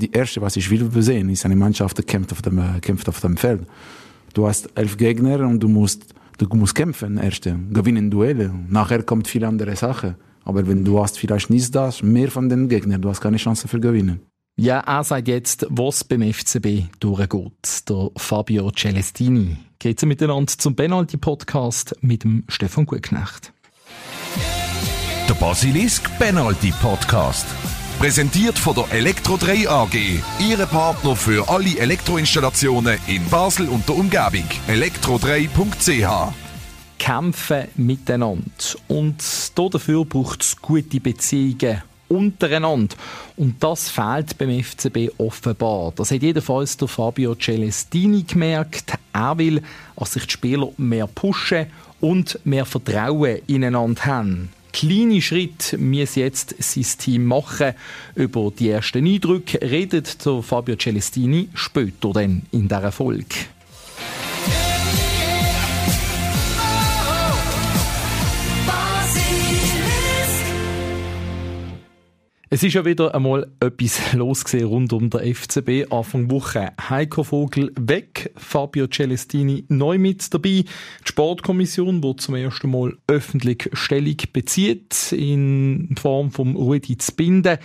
Die 0.00 0.10
erste, 0.12 0.40
was 0.40 0.56
ich 0.56 0.70
will 0.70 0.90
sehen, 1.02 1.28
ist 1.28 1.44
eine 1.44 1.56
Mannschaft, 1.56 1.98
die 1.98 2.02
kämpft 2.02 2.32
auf 2.32 2.40
dem, 2.40 2.58
äh, 2.58 2.80
kämpft 2.80 3.06
auf 3.10 3.20
dem 3.20 3.36
Feld. 3.36 3.66
Du 4.32 4.46
hast 4.46 4.70
elf 4.74 4.96
Gegner 4.96 5.40
und 5.40 5.60
du 5.60 5.68
musst, 5.68 6.14
du 6.38 6.46
musst 6.56 6.74
kämpfen, 6.74 7.18
erste, 7.18 7.58
gewinnen 7.70 8.10
Duelle. 8.10 8.50
Nachher 8.68 9.02
kommt 9.02 9.28
viele 9.28 9.46
andere 9.46 9.76
Sachen. 9.76 10.14
Aber 10.44 10.66
wenn 10.66 10.86
du 10.86 10.98
hast 10.98 11.18
vielleicht 11.18 11.50
nicht 11.50 11.74
das, 11.74 12.02
mehr 12.02 12.30
von 12.30 12.48
den 12.48 12.68
Gegnern, 12.70 13.02
du 13.02 13.10
hast 13.10 13.20
keine 13.20 13.36
Chance 13.36 13.68
für 13.68 13.78
gewinnen. 13.78 14.20
Ja, 14.56 14.80
er 14.80 15.04
sagt 15.04 15.28
jetzt, 15.28 15.66
was 15.68 16.02
beim 16.02 16.22
FCB 16.22 16.84
durchgeht. 16.98 17.88
Der 17.88 18.10
Fabio 18.16 18.70
Celestini. 18.70 19.58
Geht's 19.78 20.04
miteinander 20.04 20.52
zum 20.56 20.74
Penalty-Podcast 20.76 21.96
mit 22.00 22.24
dem 22.24 22.44
Stefan 22.48 22.86
Gutknecht. 22.86 23.52
Der 25.28 25.34
Basilisk 25.34 26.10
Penalty 26.18 26.72
Podcast. 26.80 27.46
Präsentiert 28.00 28.58
von 28.58 28.74
der 28.74 28.90
Elektro 28.92 29.36
3 29.36 29.68
AG. 29.68 29.94
Ihre 30.38 30.66
Partner 30.66 31.14
für 31.14 31.46
alle 31.50 31.78
Elektroinstallationen 31.78 32.98
in 33.06 33.22
Basel 33.28 33.68
und 33.68 33.86
der 33.86 33.94
Umgebung. 33.94 34.48
elektro3.ch 34.68 36.32
Kämpfen 36.98 37.68
miteinander. 37.76 38.50
Und 38.88 39.22
dafür 39.54 40.06
braucht 40.06 40.40
es 40.40 40.56
gute 40.56 40.98
Beziehungen 40.98 41.82
untereinander. 42.08 42.96
Und 43.36 43.62
das 43.62 43.90
fehlt 43.90 44.38
beim 44.38 44.62
FCB 44.62 45.10
offenbar. 45.18 45.92
Das 45.94 46.10
hat 46.10 46.22
jedenfalls 46.22 46.78
der 46.78 46.88
Fabio 46.88 47.34
Celestini 47.34 48.22
gemerkt. 48.22 48.94
Er 49.12 49.36
will, 49.36 49.62
dass 49.96 50.14
sich 50.14 50.24
die 50.24 50.32
Spieler 50.32 50.70
mehr 50.78 51.06
pushen 51.06 51.66
und 52.00 52.40
mehr 52.44 52.64
Vertrauen 52.64 53.42
ineinander 53.46 54.06
haben. 54.06 54.48
Kleine 54.72 55.20
Schritt 55.20 55.76
muss 55.78 56.14
jetzt 56.14 56.54
sein 56.58 56.86
Team 56.98 57.24
machen. 57.26 57.74
Über 58.14 58.52
die 58.56 58.70
ersten 58.70 59.06
Eindrücke 59.06 59.60
redet 59.62 60.16
Fabio 60.42 60.76
Celestini 60.76 61.48
später 61.54 62.12
dann 62.12 62.42
in 62.52 62.68
dieser 62.68 62.92
Folge. 62.92 63.34
Es 72.52 72.64
ist 72.64 72.74
ja 72.74 72.84
wieder 72.84 73.14
einmal 73.14 73.46
etwas 73.60 74.12
los 74.12 74.44
rund 74.52 74.92
um 74.92 75.08
den 75.08 75.36
FCB. 75.36 75.92
Anfang 75.92 76.32
Woche 76.32 76.72
Heiko 76.88 77.22
Vogel 77.22 77.70
weg, 77.78 78.32
Fabio 78.34 78.88
Celestini 78.88 79.66
neu 79.68 79.98
mit 79.98 80.34
dabei. 80.34 80.48
Die 80.48 80.64
Sportkommission, 81.04 82.02
die 82.02 82.16
zum 82.16 82.34
ersten 82.34 82.72
Mal 82.72 82.96
öffentlich 83.06 83.70
Stellung 83.72 84.16
bezieht, 84.32 85.12
in 85.12 85.94
Form 85.96 86.32
von 86.32 86.56
Rudi 86.56 86.98
Zbinden. 86.98 87.58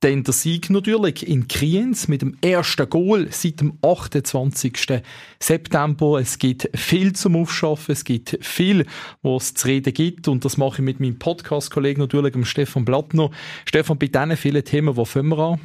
Dann 0.00 0.24
der 0.24 0.34
Sieg 0.34 0.70
natürlich 0.70 1.24
in 1.28 1.46
Kriens 1.46 2.08
mit 2.08 2.22
dem 2.22 2.36
ersten 2.40 2.90
Goal 2.90 3.28
seit 3.30 3.60
dem 3.60 3.78
28. 3.80 5.02
September. 5.38 6.18
Es 6.18 6.38
gibt 6.40 6.68
viel 6.74 7.12
zum 7.12 7.36
Aufschaffen, 7.36 7.92
es 7.92 8.02
gibt 8.02 8.38
viel, 8.40 8.86
was 9.22 9.54
zu 9.54 9.68
reden 9.68 9.94
gibt. 9.94 10.26
Und 10.26 10.44
das 10.44 10.56
mache 10.56 10.78
ich 10.78 10.84
mit 10.84 10.98
meinem 10.98 11.20
Podcast-Kollegen 11.20 12.00
natürlich, 12.00 12.32
dem 12.32 12.44
Stefan 12.44 12.84
Blattner. 12.84 13.30
Stefan, 13.66 13.98
bei 13.98 14.08
vielen 14.36 14.64
Themen, 14.64 14.96
wo 14.96 15.04
fangen 15.04 15.28
wir 15.28 15.38
an? 15.38 15.60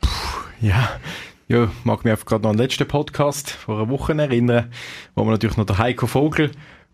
Puh, 0.00 0.66
ja, 0.66 1.00
ja, 1.48 1.70
mag 1.84 2.04
mich 2.04 2.24
gerade 2.24 2.42
noch 2.42 2.50
an 2.50 2.56
den 2.56 2.62
letzten 2.62 2.86
Podcast 2.86 3.50
vor 3.50 3.78
einer 3.78 3.88
Woche 3.88 4.16
erinnern, 4.16 4.70
wo 5.14 5.24
wir 5.24 5.30
natürlich 5.30 5.56
noch 5.56 5.66
der 5.66 5.78
Heiko 5.78 6.06
Vogel 6.06 6.50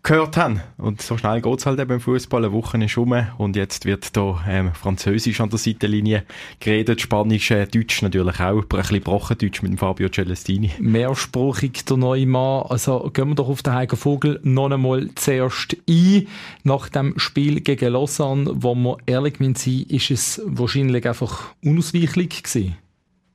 gehört 0.08 0.38
haben. 0.38 0.62
Und 0.78 1.02
so 1.02 1.18
schnell 1.18 1.42
geht 1.42 1.58
es 1.58 1.66
halt 1.66 1.78
eben 1.78 1.92
im 1.92 2.00
Fußball. 2.00 2.42
Eine 2.42 2.52
Woche 2.54 2.82
ist 2.82 2.96
rum 2.96 3.14
und 3.36 3.56
jetzt 3.56 3.84
wird 3.84 4.16
da 4.16 4.42
ähm, 4.48 4.72
Französisch 4.72 5.40
an 5.42 5.50
der 5.50 5.58
Seitenlinie 5.58 6.24
geredet, 6.60 7.02
Spanisch, 7.02 7.50
äh, 7.50 7.66
Deutsch 7.66 8.00
natürlich 8.00 8.40
auch, 8.40 8.62
ein 8.62 8.68
bisschen 8.68 9.02
Brochendeutsch 9.02 9.62
mit 9.62 9.72
dem 9.72 9.78
Fabio 9.78 10.08
Celestini. 10.08 10.70
Mehrsprachig 10.78 11.84
der 11.84 11.98
neue 11.98 12.26
Mann. 12.26 12.64
Also 12.70 13.10
gehen 13.12 13.28
wir 13.28 13.34
doch 13.34 13.50
auf 13.50 13.62
den 13.62 13.74
Heiko 13.74 13.96
Vogel 13.96 14.40
noch 14.42 14.70
einmal 14.70 15.10
zuerst 15.14 15.76
ein. 15.86 16.26
Nach 16.64 16.88
dem 16.88 17.18
Spiel 17.18 17.60
gegen 17.60 17.92
Lausanne, 17.92 18.50
wo 18.54 18.74
wir 18.74 18.96
ehrlich 19.04 19.36
sein 19.38 19.84
ist 19.88 20.10
es 20.10 20.40
wahrscheinlich 20.46 21.06
einfach 21.06 21.52
unausweichlich 21.62 22.42
gewesen. 22.42 22.78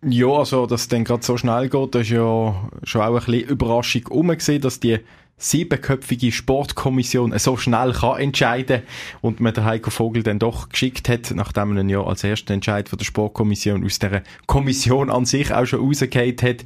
Ja, 0.05 0.27
also, 0.27 0.65
dass 0.65 0.81
es 0.81 0.87
dann 0.89 1.05
gerade 1.05 1.23
so 1.23 1.37
schnell 1.37 1.69
geht, 1.69 1.95
das 1.95 2.01
ist 2.01 2.09
ja 2.09 2.69
schon 2.83 3.01
auch 3.01 3.07
ein 3.07 3.25
bisschen 3.25 3.47
Überraschung 3.47 4.07
um 4.07 4.27
dass 4.27 4.79
die 4.79 4.99
siebenköpfige 5.43 6.31
Sportkommission 6.31 7.37
so 7.37 7.57
schnell 7.57 7.91
kann 7.91 8.19
entscheiden 8.19 8.83
und 9.21 9.39
man 9.39 9.53
den 9.53 9.65
Heiko 9.65 9.89
Vogel 9.89 10.23
dann 10.23 10.39
doch 10.39 10.69
geschickt 10.69 11.09
hat, 11.09 11.31
nachdem 11.35 11.73
man 11.73 11.89
ja 11.89 12.01
als 12.01 12.23
ersten 12.23 12.53
Entscheid 12.53 12.87
von 12.87 12.97
der 12.97 13.05
Sportkommission 13.05 13.83
aus 13.83 13.99
der 13.99 14.23
Kommission 14.47 15.09
an 15.09 15.25
sich 15.25 15.53
auch 15.53 15.65
schon 15.65 15.81
rausgehört 15.81 16.43
hat. 16.43 16.63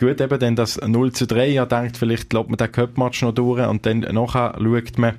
Gut, 0.00 0.18
eben 0.18 0.38
dann 0.40 0.56
das 0.56 0.80
0 0.80 1.12
zu 1.12 1.26
3, 1.26 1.50
ja 1.50 1.66
denkt, 1.66 1.98
vielleicht 1.98 2.32
lässt 2.32 2.48
man 2.48 2.56
den 2.56 2.72
Cup-Match 2.72 3.20
noch 3.20 3.34
durch 3.34 3.68
und 3.68 3.84
dann 3.84 4.00
nachher 4.00 4.54
schaut 4.58 4.96
man, 4.96 5.16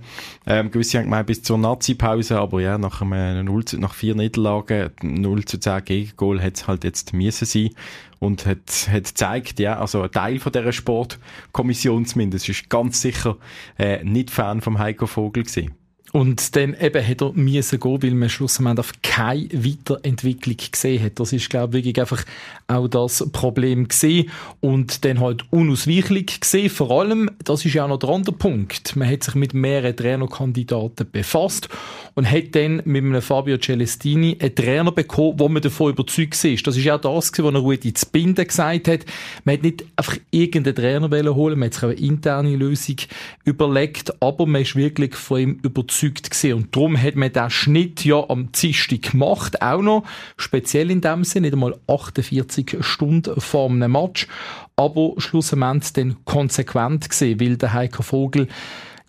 ähm, 0.48 0.72
gewisse 0.72 0.98
haben 0.98 1.04
gemeint 1.06 1.28
bis 1.28 1.44
zur 1.44 1.60
Nazi-Pause, 1.60 2.40
aber 2.40 2.62
ja, 2.62 2.80
nach, 2.80 3.00
einem 3.00 3.46
0 3.46 3.66
zu, 3.66 3.78
nach 3.78 3.94
vier 3.94 4.16
Niederlagen, 4.16 4.90
0 5.04 5.46
zu 5.46 5.60
10 5.60 5.86
Gegengol 5.86 6.42
hat 6.42 6.56
es 6.56 6.68
halt 6.68 6.84
jetzt 6.84 7.14
müssen 7.14 7.46
sein 7.46 7.70
und 8.18 8.48
hat, 8.48 8.88
hat 8.92 9.04
gezeigt, 9.04 9.60
ja, 9.60 9.80
also 9.80 10.02
ein 10.02 10.12
Teil 10.12 10.40
von 10.40 10.52
dieser 10.52 10.72
Sportkommission 10.72 12.08
zumindest 12.08 12.50
ist 12.50 12.68
ganz 12.68 13.02
sicher 13.02 13.38
äh, 13.78 14.04
nicht 14.04 14.32
Fan 14.32 14.62
vom 14.62 14.80
Heiko 14.80 15.06
Vogel 15.06 15.44
gewesen. 15.44 15.76
Und 16.12 16.56
dann 16.58 16.76
eben 16.80 17.08
hat 17.08 17.22
er 17.22 17.32
müssen 17.34 17.80
gehen, 17.80 18.04
weil 18.04 18.12
man 18.12 18.30
schlussendlich 18.30 18.80
auf 18.80 18.92
keine 19.02 19.48
Weiterentwicklung 19.52 20.58
gesehen 20.72 21.04
hat. 21.04 21.20
Das 21.20 21.32
ist, 21.32 21.50
glaube 21.50 21.80
ich, 21.80 21.86
wirklich 21.86 22.02
einfach 22.02 22.26
auch 22.68 22.88
das 22.88 23.30
Problem 23.32 23.88
gesehen 23.88 24.30
und 24.60 25.06
dann 25.06 25.22
halt 25.22 25.46
unausweichlich 25.52 26.42
gesehen. 26.42 26.70
Vor 26.70 26.92
allem, 26.92 27.30
das 27.44 27.66
ist 27.66 27.74
ja 27.74 27.86
auch 27.86 27.90
noch 27.90 28.00
der 28.00 28.10
andere 28.10 28.36
Punkt. 28.36 28.96
Man 28.98 29.10
hat 29.10 29.24
sich 29.24 29.36
mit 29.36 29.54
mehreren 29.54 29.96
Trainerkandidaten 29.96 31.10
befasst 31.10 31.70
und 32.16 32.30
hat 32.30 32.56
dann 32.56 32.82
mit 32.84 33.04
einem 33.04 33.22
Fabio 33.22 33.58
Celestini 33.58 34.38
einen 34.40 34.54
Trainer 34.54 34.92
bekommen, 34.92 35.40
wo 35.40 35.48
man 35.48 35.62
davon 35.62 35.92
überzeugt 35.92 36.44
ist. 36.44 36.68
Das 36.68 36.76
ist 36.76 36.84
ja 36.84 36.98
das, 36.98 37.32
was 37.32 37.40
er 37.40 37.60
Rudi 37.60 37.94
Zbinden 37.94 38.46
gesagt 38.46 38.90
hat. 38.90 39.06
Man 39.46 39.56
hat 39.56 39.64
nicht 39.64 39.86
einfach 39.96 40.18
irgendeinen 40.32 40.76
Trainer 40.76 41.36
holen, 41.36 41.58
man 41.58 41.68
hat 41.68 41.74
sich 41.74 41.84
auch 41.84 41.90
eine 41.90 42.00
interne 42.00 42.56
Lösung 42.56 42.98
überlegt, 43.46 44.22
aber 44.22 44.46
man 44.46 44.62
ist 44.62 44.76
wirklich 44.76 45.16
von 45.16 45.40
ihm 45.40 45.60
überzeugt 45.64 46.01
gewesen. 46.10 46.54
Und 46.54 46.76
darum 46.76 47.02
hat 47.02 47.16
man 47.16 47.32
den 47.32 47.50
Schnitt 47.50 48.04
ja 48.04 48.24
am 48.30 48.52
Dienstag 48.52 49.12
gemacht, 49.12 49.62
auch 49.62 49.82
noch, 49.82 50.04
speziell 50.38 50.92
in 50.92 51.02
dem 51.02 51.24
Sinne, 51.24 51.48
nicht 51.48 51.54
einmal 51.54 51.76
48 51.88 52.78
Stunden 52.82 53.40
vor 53.40 53.70
einem 53.70 53.92
Match, 53.92 54.28
aber 54.76 55.14
schlussendlich 55.18 55.94
dann 55.94 56.18
konsequent 56.26 57.10
gesehen, 57.10 57.40
weil 57.40 57.58
der 57.58 57.74
Heiko 57.74 58.04
Vogel 58.04 58.48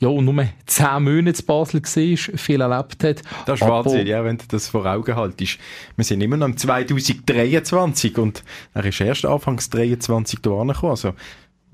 ja, 0.03 0.09
und 0.09 0.25
nur 0.25 0.49
zehn 0.67 1.05
Monate 1.05 1.41
in 1.41 1.47
Basel 1.47 1.81
war, 1.81 2.37
viel 2.37 2.61
erlebt 2.61 3.05
hat. 3.05 3.23
Das 3.47 3.61
ist 3.61 3.69
Wahnsinn, 3.69 4.09
ja, 4.09 4.25
wenn 4.25 4.37
du 4.37 4.45
das 4.49 4.67
vor 4.67 4.85
Augen 4.85 5.15
haltest. 5.15 5.59
Wir 5.95 6.05
sind 6.05 6.21
immer 6.21 6.37
noch 6.37 6.49
im 6.49 6.57
2023 6.57 8.19
und 8.19 8.43
er 8.75 8.85
ist 8.85 9.01
erst 9.01 9.25
anfangs 9.25 9.71
23 9.71 10.41
da 10.43 10.51
angekommen. 10.51 10.91
Also, 10.91 11.15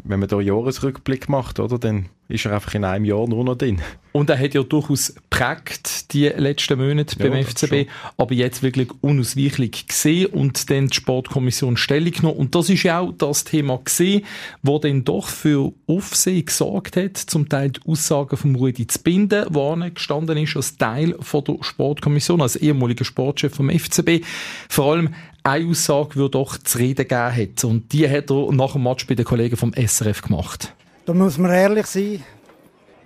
wenn 0.04 0.20
man 0.20 0.28
da 0.28 0.38
einen 0.38 0.46
Jahresrückblick 0.46 1.28
macht, 1.28 1.60
oder, 1.60 1.78
dann 1.78 2.06
ist 2.28 2.44
er 2.44 2.52
einfach 2.52 2.74
in 2.74 2.84
einem 2.84 3.04
Jahr 3.04 3.26
nur 3.26 3.42
noch 3.42 3.56
drin. 3.56 3.80
Und 4.12 4.28
er 4.28 4.38
hat 4.38 4.52
ja 4.52 4.62
durchaus 4.62 5.14
prägt 5.30 6.12
die 6.12 6.26
letzten 6.26 6.78
Monate 6.78 7.16
ja, 7.18 7.30
beim 7.30 7.44
FCB, 7.44 7.88
aber 8.16 8.34
jetzt 8.34 8.62
wirklich 8.62 8.88
unausweichlich 9.00 9.86
gesehen 9.86 10.26
und 10.26 10.70
dann 10.70 10.88
die 10.88 10.94
Sportkommission 10.94 11.76
Stellung 11.76 12.12
genommen. 12.12 12.36
Und 12.36 12.54
das 12.54 12.68
ist 12.68 12.82
ja 12.82 13.00
auch 13.00 13.12
das 13.12 13.44
Thema 13.44 13.78
gesehen, 13.82 14.24
wo 14.62 14.78
dann 14.78 15.04
doch 15.04 15.28
für 15.28 15.72
Aufsehen 15.86 16.44
gesorgt 16.44 16.96
hat, 16.96 17.16
zum 17.16 17.48
Teil 17.48 17.70
die 17.70 17.80
Aussagen 17.86 18.36
von 18.36 18.54
Rudi 18.56 18.86
Zbinden, 18.86 19.46
wo 19.50 19.74
gestanden 19.94 20.36
ist 20.36 20.56
als 20.56 20.76
Teil 20.76 21.14
von 21.20 21.44
der 21.44 21.58
Sportkommission, 21.60 22.42
als 22.42 22.56
ehemaliger 22.56 23.04
Sportchef 23.04 23.54
vom 23.54 23.70
FCB. 23.70 24.24
Vor 24.68 24.92
allem 24.92 25.14
eine 25.48 25.70
Aussage, 25.70 26.20
die 26.20 26.30
doch 26.30 26.58
zu 26.58 26.78
reden 26.78 27.08
gegeben 27.08 27.36
hat. 27.36 27.64
Und 27.64 27.92
die 27.92 28.08
hat 28.08 28.30
er 28.30 28.52
nach 28.52 28.72
dem 28.72 28.82
Match 28.82 29.06
bei 29.06 29.14
den 29.14 29.24
Kollegen 29.24 29.56
vom 29.56 29.72
SRF 29.74 30.22
gemacht. 30.22 30.74
Da 31.06 31.14
muss 31.14 31.38
man 31.38 31.50
ehrlich 31.50 31.86
sein, 31.86 32.22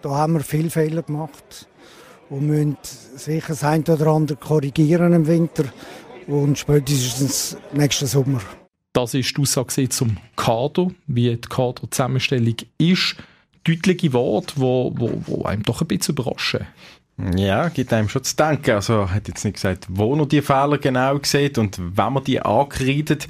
da 0.03 0.11
haben 0.11 0.35
wir 0.35 0.41
viele 0.41 0.71
Fehler 0.71 1.03
gemacht 1.03 1.69
und 2.29 2.47
müssen 2.47 2.77
sicher 2.83 3.49
das 3.49 3.63
eine 3.63 3.85
oder 3.85 4.09
andere 4.09 4.37
korrigieren 4.37 5.13
im 5.13 5.27
Winter 5.27 5.65
und 6.27 6.59
spätestens 6.59 7.57
nächsten 7.73 8.07
Sommer. 8.07 8.41
Das 8.93 9.15
ist 9.15 9.37
die 9.37 9.41
Aussage 9.41 9.89
zum 9.89 10.17
Kader, 10.37 10.89
wie 11.07 11.35
die 11.35 11.49
Kaderzusammenstellung 11.49 12.57
ist. 12.79 13.17
Deutliche 13.65 14.13
Worte, 14.13 14.55
die 14.57 14.61
wo, 14.61 14.93
wo, 14.97 15.23
wo 15.27 15.45
einem 15.45 15.63
doch 15.63 15.81
ein 15.81 15.87
bisschen 15.87 16.15
überraschen. 16.15 16.67
Ja, 17.19 17.69
gibt 17.69 17.93
einem 17.93 18.09
schon 18.09 18.25
zu 18.25 18.35
denken. 18.37 18.73
Also, 18.73 19.11
hat 19.11 19.29
jetzt 19.29 19.45
nicht 19.45 19.55
gesagt, 19.55 19.87
wo 19.89 20.17
noch 20.17 20.27
die 20.27 20.43
Fehler 20.43 20.79
genau 20.79 21.19
sieht 21.23 21.59
und 21.59 21.79
wenn 21.79 22.13
man 22.13 22.25
die 22.25 22.41
angreift. 22.41 23.29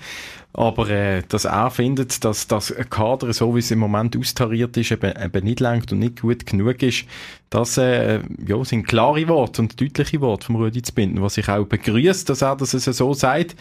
Aber 0.55 0.89
äh, 0.91 1.23
dass 1.29 1.47
er 1.47 1.71
findet, 1.71 2.25
dass 2.25 2.47
das 2.47 2.75
Kader, 2.91 3.33
so 3.33 3.55
wie 3.55 3.61
es 3.61 3.71
im 3.71 3.79
Moment 3.79 4.17
austariert 4.19 4.77
ist, 4.77 4.91
eben, 4.91 5.13
eben 5.19 5.45
nicht 5.45 5.61
lenkt 5.61 5.93
und 5.93 5.99
nicht 5.99 6.21
gut 6.21 6.45
genug 6.45 6.83
ist, 6.83 7.07
das 7.49 7.79
äh, 7.79 8.21
ja, 8.47 8.63
sind 8.63 8.87
klare 8.87 9.27
Worte 9.29 9.63
und 9.63 9.81
deutliche 9.81 10.21
Worte 10.21 10.47
vom 10.47 10.57
Rudi 10.57 10.83
Zbinden, 10.83 11.23
was 11.23 11.39
ich 11.39 11.49
auch 11.49 11.65
begrüßt, 11.65 12.29
dass 12.29 12.43
er 12.43 12.57
das 12.57 12.73
so 12.73 13.15
sagt. 13.15 13.57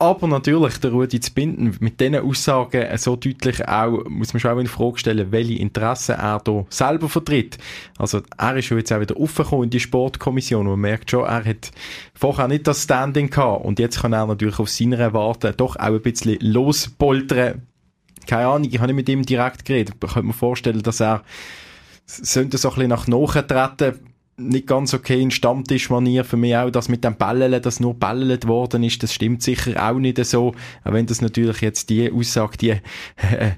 Aber 0.00 0.28
natürlich, 0.28 0.78
der 0.78 0.92
Rudi 0.92 1.18
zu 1.18 1.34
binden, 1.34 1.76
mit 1.80 1.98
diesen 1.98 2.14
Aussagen 2.14 2.86
so 2.98 3.16
deutlich 3.16 3.66
auch, 3.66 4.04
muss 4.08 4.32
man 4.32 4.38
schon 4.38 4.52
auch 4.52 4.60
in 4.60 4.68
Frage 4.68 4.98
stellen, 4.98 5.32
welche 5.32 5.54
Interessen 5.54 6.14
er 6.14 6.38
da 6.38 6.64
selber 6.70 7.08
vertritt. 7.08 7.58
Also, 7.98 8.22
er 8.36 8.56
ist 8.56 8.66
schon 8.66 8.78
jetzt 8.78 8.92
auch 8.92 9.00
wieder 9.00 9.16
aufgekommen 9.16 9.64
in 9.64 9.70
die 9.70 9.80
Sportkommission 9.80 10.68
und 10.68 10.74
man 10.74 10.80
merkt 10.80 11.10
schon, 11.10 11.24
er 11.24 11.44
hat 11.44 11.72
vorher 12.14 12.46
nicht 12.46 12.68
das 12.68 12.84
Standing 12.84 13.28
gehabt 13.28 13.64
und 13.64 13.80
jetzt 13.80 14.00
kann 14.00 14.12
er 14.12 14.26
natürlich 14.26 14.60
auf 14.60 14.70
seine 14.70 15.12
Warte 15.12 15.52
doch 15.52 15.74
auch 15.74 15.82
ein 15.82 16.00
bisschen 16.00 16.38
lospoltern. 16.42 17.62
Keine 18.28 18.46
Ahnung, 18.46 18.68
ich 18.70 18.78
habe 18.78 18.92
nicht 18.92 18.96
mit 18.96 19.08
ihm 19.08 19.26
direkt 19.26 19.64
geredet. 19.64 19.96
Ich 20.00 20.12
könnte 20.12 20.28
mir 20.28 20.32
vorstellen, 20.32 20.82
dass 20.82 21.00
er 21.00 21.24
sollte 22.06 22.56
so 22.56 22.68
ein 22.68 22.74
bisschen 22.74 22.88
nach 22.88 23.08
nachher 23.08 23.46
treten 23.46 23.98
nicht 24.38 24.66
ganz 24.66 24.94
okay 24.94 25.20
in 25.20 25.30
Stammtischmanier. 25.30 26.24
Für 26.24 26.36
mich 26.36 26.56
auch, 26.56 26.70
dass 26.70 26.88
mit 26.88 27.04
dem 27.04 27.16
Bällen, 27.16 27.60
das 27.60 27.80
nur 27.80 27.94
bällelt 27.94 28.46
worden 28.46 28.84
ist, 28.84 29.02
das 29.02 29.12
stimmt 29.12 29.42
sicher 29.42 29.90
auch 29.90 29.98
nicht 29.98 30.24
so, 30.24 30.54
auch 30.84 30.92
wenn 30.92 31.06
das 31.06 31.20
natürlich 31.20 31.60
jetzt 31.60 31.90
die 31.90 32.10
Aussage, 32.10 32.56
die 32.56 32.70
äh, 32.70 32.80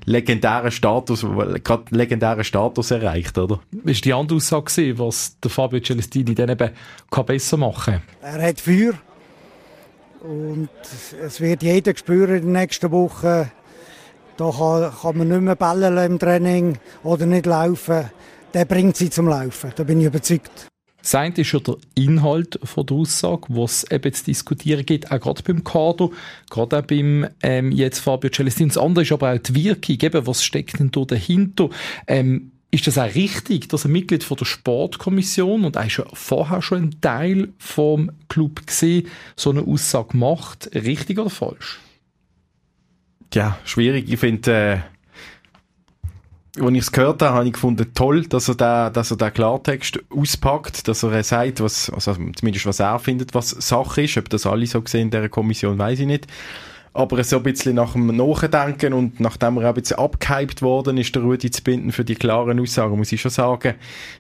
legendären 0.07 0.71
Status, 0.71 1.21
gerade 1.23 1.85
legendären 1.91 2.45
Status 2.45 2.91
erreicht, 2.91 3.37
oder? 3.39 3.61
Ist 3.85 4.05
die 4.05 4.15
andere 4.15 4.37
Aussage 4.37 4.65
gewesen, 4.65 4.99
was 4.99 5.39
der 5.41 5.51
Fabio 5.51 5.81
Celestini 5.81 6.35
dann 6.35 6.49
eben 6.49 6.71
kann 7.11 7.27
besser 7.27 7.57
machen 7.57 8.03
Er 8.23 8.43
hat 8.43 8.61
Feuer. 8.61 8.95
Und 10.23 10.69
es 11.25 11.41
wird 11.41 11.63
jeder 11.63 11.97
spüren 11.97 12.37
in 12.37 12.43
den 12.43 12.53
nächsten 12.53 12.91
Wochen, 12.91 13.51
da 14.37 14.51
kann, 14.51 14.93
kann 15.03 15.19
man 15.19 15.29
nicht 15.29 15.41
mehr 15.41 15.57
bellen 15.57 15.99
im 15.99 16.19
Training 16.19 16.79
oder 17.03 17.27
nicht 17.27 17.47
laufen 17.47 18.11
der 18.55 18.65
bringt 18.65 18.97
sie 18.97 19.11
zum 19.11 19.29
Laufen. 19.29 19.73
Da 19.75 19.85
bin 19.85 20.01
ich 20.01 20.07
überzeugt. 20.07 20.69
Das 21.03 21.15
eine 21.15 21.35
ist 21.35 21.53
ja 21.53 21.61
der 21.61 21.77
Inhalt 21.95 22.59
von 22.63 22.85
der 22.85 22.97
Aussage, 22.97 23.47
was 23.49 23.85
es 23.85 23.91
eben 23.91 24.13
zu 24.13 24.25
diskutieren 24.25 24.85
gibt, 24.85 25.11
auch 25.11 25.21
gerade 25.21 25.43
beim 25.43 25.65
Kader, 25.65 26.11
gerade 26.51 26.79
auch 26.79 26.83
beim 26.83 27.27
ähm, 27.43 27.73
jetzt 27.73 28.01
Fabio 28.01 28.31
Celestino. 28.31 28.69
Das 28.69 28.79
andere 28.79 29.05
ist 29.05 29.13
aber 29.13 29.33
auch 29.33 29.39
die 29.39 29.55
Wirkung, 29.55 29.97
eben, 29.99 30.27
was 30.27 30.45
steckt 30.45 30.79
denn 30.79 30.91
da 30.91 31.05
dahinter? 31.05 31.71
Ähm, 32.07 32.53
ist 32.71 32.87
das 32.87 32.99
auch 32.99 33.15
richtig, 33.15 33.69
dass 33.69 33.85
ein 33.85 33.93
Mitglied 33.93 34.23
von 34.23 34.37
der 34.37 34.45
Sportkommission 34.45 35.65
und 35.65 35.77
eigentlich 35.77 36.07
vorher 36.13 36.63
schon 36.63 36.83
ein 36.83 37.01
Teil 37.01 37.49
vom 37.59 38.13
Club 38.29 38.67
gesehen 38.67 39.09
so 39.37 39.51
eine 39.51 39.63
Aussage 39.63 40.17
macht, 40.17 40.71
richtig 40.75 41.19
oder 41.19 41.31
falsch? 41.31 41.81
Ja, 43.33 43.59
schwierig. 43.65 44.13
Ich 44.13 44.21
finde, 44.21 44.53
äh 44.53 44.79
als 46.61 46.73
ich 46.73 46.79
es 46.79 46.93
gehört 46.93 47.23
habe, 47.23 47.35
habe 47.35 47.47
ich 47.47 47.53
gefunden, 47.53 47.93
toll, 47.95 48.27
dass 48.27 48.49
er 48.49 48.55
da, 48.55 48.91
dass 48.91 49.11
er 49.11 49.17
den 49.17 49.33
Klartext 49.33 50.01
auspackt, 50.11 50.89
dass 50.89 51.03
er 51.03 51.23
sagt, 51.23 51.61
was, 51.61 51.91
also 51.91 52.15
zumindest 52.37 52.67
was 52.67 52.81
er 52.81 52.99
findet, 52.99 53.35
was 53.35 53.51
Sache 53.51 54.03
ist. 54.03 54.17
Ob 54.17 54.29
das 54.29 54.47
alle 54.47 54.67
so 54.67 54.81
gesehen 54.81 55.03
in 55.03 55.11
dieser 55.11 55.29
Kommission, 55.29 55.79
weiß 55.79 56.01
ich 56.01 56.07
nicht. 56.07 56.27
Aber 56.93 57.23
so 57.23 57.37
ein 57.37 57.45
bisschen 57.45 57.77
nach 57.77 57.93
dem 57.93 58.09
Nachdenken 58.09 58.93
und 58.95 59.21
nachdem 59.21 59.59
er 59.59 59.69
ein 59.69 59.75
bisschen 59.75 59.99
abgehypt 59.99 60.61
worden 60.61 60.99
ist, 60.99 61.15
der 61.15 61.23
Rudi 61.23 61.49
zu 61.51 61.63
binden 61.63 61.93
für 61.93 62.05
die 62.05 62.17
klaren 62.17 62.59
Aussagen, 62.59 62.99
muss 62.99 63.13
ich 63.13 63.21
schon 63.21 63.31
sagen, 63.31 63.75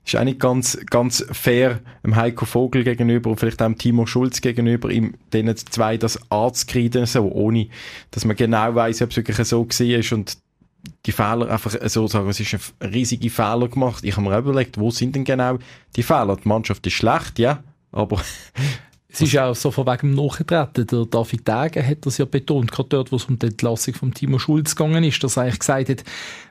ist 0.06 0.14
auch 0.14 0.22
nicht 0.22 0.38
ganz, 0.38 0.78
ganz 0.88 1.26
fair 1.32 1.81
dem 2.04 2.14
Heiko 2.14 2.44
Vogel 2.46 2.84
gegenüber 2.84 3.31
und 3.31 3.40
vielleicht 3.40 3.60
auch 3.60 3.66
dem 3.66 3.76
Timo 3.76 4.06
Schulz 4.06 4.40
gegenüber, 4.40 4.88
ihm 4.88 5.14
denen 5.32 5.56
zwei 5.56 5.96
das 5.96 6.31
anzukreiden, 6.31 7.06
so, 7.06 7.25
ohne, 7.32 7.66
dass 8.12 8.25
man 8.25 8.37
genau 8.37 8.72
weiß, 8.72 9.02
ob 9.02 9.10
es 9.10 9.16
wirklich 9.16 9.37
so 9.48 9.66
war 9.66 10.16
und 10.16 10.38
die 11.06 11.12
Fehler 11.12 11.50
einfach 11.50 11.75
so 11.88 12.06
sagen, 12.06 12.29
es 12.29 12.41
ist 12.41 12.55
ein 12.55 12.88
riesige 12.93 13.31
Fehler 13.31 13.69
gemacht. 13.69 14.05
Ich 14.05 14.17
habe 14.17 14.27
mir 14.27 14.35
auch 14.35 14.41
überlegt, 14.41 14.79
wo 14.79 14.91
sind 14.91 15.15
denn 15.15 15.25
genau 15.25 15.59
die 15.97 16.03
Fehler? 16.03 16.37
Die 16.37 16.49
Mannschaft 16.49 16.87
ist 16.87 16.94
schlecht, 16.94 17.38
ja, 17.38 17.62
aber 17.93 18.23
Es 19.12 19.21
ist 19.21 19.37
auch 19.38 19.55
so 19.55 19.71
von 19.73 19.87
wegen 19.87 20.15
dem 20.15 20.25
Nachtreten. 20.25 20.87
Der 20.87 21.05
David 21.05 21.47
Degen 21.47 21.87
hat 21.87 22.06
das 22.06 22.19
ja 22.19 22.25
betont, 22.27 22.71
gerade 22.71 22.88
dort, 22.91 23.11
wo 23.11 23.17
es 23.17 23.25
um 23.25 23.38
die 23.38 23.47
Entlassung 23.47 23.94
von 23.94 24.15
Timo 24.15 24.38
Schulz 24.38 24.77
gegangen 24.77 25.03
ist, 25.03 25.23
dass 25.25 25.37
er 25.37 25.44
eigentlich 25.44 25.59
gesagt 25.59 25.88
hat, 25.88 26.05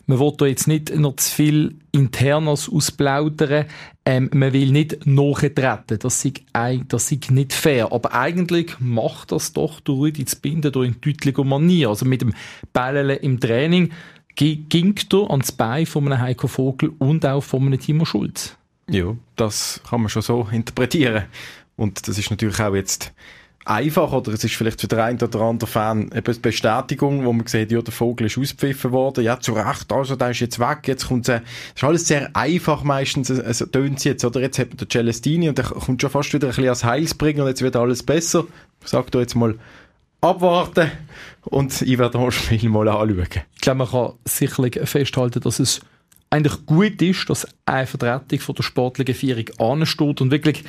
man 0.08 0.20
will 0.20 0.34
da 0.38 0.46
jetzt 0.46 0.68
nicht 0.68 0.94
noch 0.96 1.16
zu 1.16 1.32
viel 1.32 1.76
Internas 1.94 2.68
ausplaudern, 2.68 3.66
ähm, 4.06 4.30
man 4.34 4.52
will 4.52 4.72
nicht 4.72 5.06
nachtreten. 5.06 6.00
Das 6.00 6.26
ist, 6.26 6.42
das 6.88 7.12
ist 7.12 7.32
nicht 7.32 7.54
fair. 7.54 7.94
Aber 7.94 8.14
eigentlich 8.14 8.78
macht 8.80 9.32
das 9.32 9.54
doch 9.54 9.80
der 9.80 9.96
Rudi 9.96 10.26
zu 10.26 10.40
binden 10.42 10.74
in 10.84 11.00
deutlicher 11.00 11.44
Manier. 11.46 11.90
Also 11.90 12.06
mit 12.06 12.22
dem 12.22 12.34
Bällen 12.74 13.18
im 13.20 13.40
Training 13.40 13.92
ging 14.36 14.96
er 15.12 15.32
ans 15.32 15.52
Bein 15.52 15.86
von 15.86 16.06
einem 16.06 16.22
Heiko 16.22 16.48
Vogel 16.48 16.92
und 16.98 17.26
auch 17.26 17.42
von 17.42 17.66
einem 17.66 17.80
Timo 17.80 18.06
Schulz. 18.06 18.56
Ja, 18.90 19.16
das 19.36 19.82
kann 19.88 20.02
man 20.02 20.10
schon 20.10 20.22
so 20.22 20.48
interpretieren. 20.52 21.26
Und 21.76 22.08
das 22.08 22.18
ist 22.18 22.30
natürlich 22.30 22.60
auch 22.60 22.76
jetzt 22.76 23.14
einfach, 23.66 24.12
oder 24.12 24.34
es 24.34 24.44
ist 24.44 24.56
vielleicht 24.56 24.82
für 24.82 24.88
den 24.88 25.00
einen 25.00 25.22
oder 25.22 25.42
anderen 25.42 25.72
Fan 25.72 26.12
eine 26.12 26.22
Bestätigung, 26.22 27.24
wo 27.26 27.32
man 27.32 27.46
sieht, 27.46 27.72
ja, 27.72 27.82
der 27.82 27.94
Vogel 27.94 28.28
ist 28.28 28.38
ausgepfiffen 28.38 28.92
worden, 28.92 29.24
ja, 29.24 29.40
zu 29.40 29.54
Recht, 29.54 29.92
also 29.92 30.16
der 30.16 30.32
ist 30.32 30.40
jetzt 30.40 30.60
weg, 30.60 30.88
jetzt 30.88 31.08
kommt 31.08 31.30
es, 31.30 31.42
ist 31.76 31.84
alles 31.84 32.08
sehr 32.08 32.36
einfach 32.36 32.84
meistens, 32.84 33.30
also 33.30 33.66
tönt 33.68 34.04
jetzt, 34.04 34.26
oder 34.26 34.42
jetzt 34.42 34.58
hat 34.58 34.70
man 34.70 34.78
den 34.78 34.90
Celestini 34.90 35.50
und 35.50 35.58
der 35.58 35.66
kommt 35.66 36.02
schon 36.02 36.10
fast 36.10 36.34
wieder 36.34 36.48
ein 36.48 36.50
bisschen 36.50 36.70
als 36.70 36.84
Heilsbringer 36.84 37.44
und 37.44 37.50
jetzt 37.50 37.62
wird 37.62 37.76
alles 37.76 38.04
besser. 38.04 38.46
Sagt 38.84 39.14
doch 39.14 39.20
jetzt 39.20 39.36
mal, 39.36 39.56
abwarten 40.22 40.92
und 41.46 41.82
ich 41.82 41.98
werde 41.98 42.18
das 42.18 42.34
Spiel 42.36 42.70
mal 42.70 42.88
anschauen. 42.88 43.28
Ich 43.56 43.62
glaube, 43.62 43.78
man 43.80 43.90
kann 43.90 44.14
sicherlich 44.26 44.80
festhalten, 44.84 45.42
dass 45.42 45.60
es 45.60 45.82
eigentlich 46.30 46.66
gut 46.66 47.02
ist, 47.02 47.30
dass 47.30 47.48
eine 47.66 47.88
Vertretung 47.88 48.40
von 48.40 48.56
der 48.56 48.64
sportlichen 48.64 49.16
Führung 49.16 49.46
ansteht 49.58 50.22
und 50.22 50.32
wirklich 50.32 50.64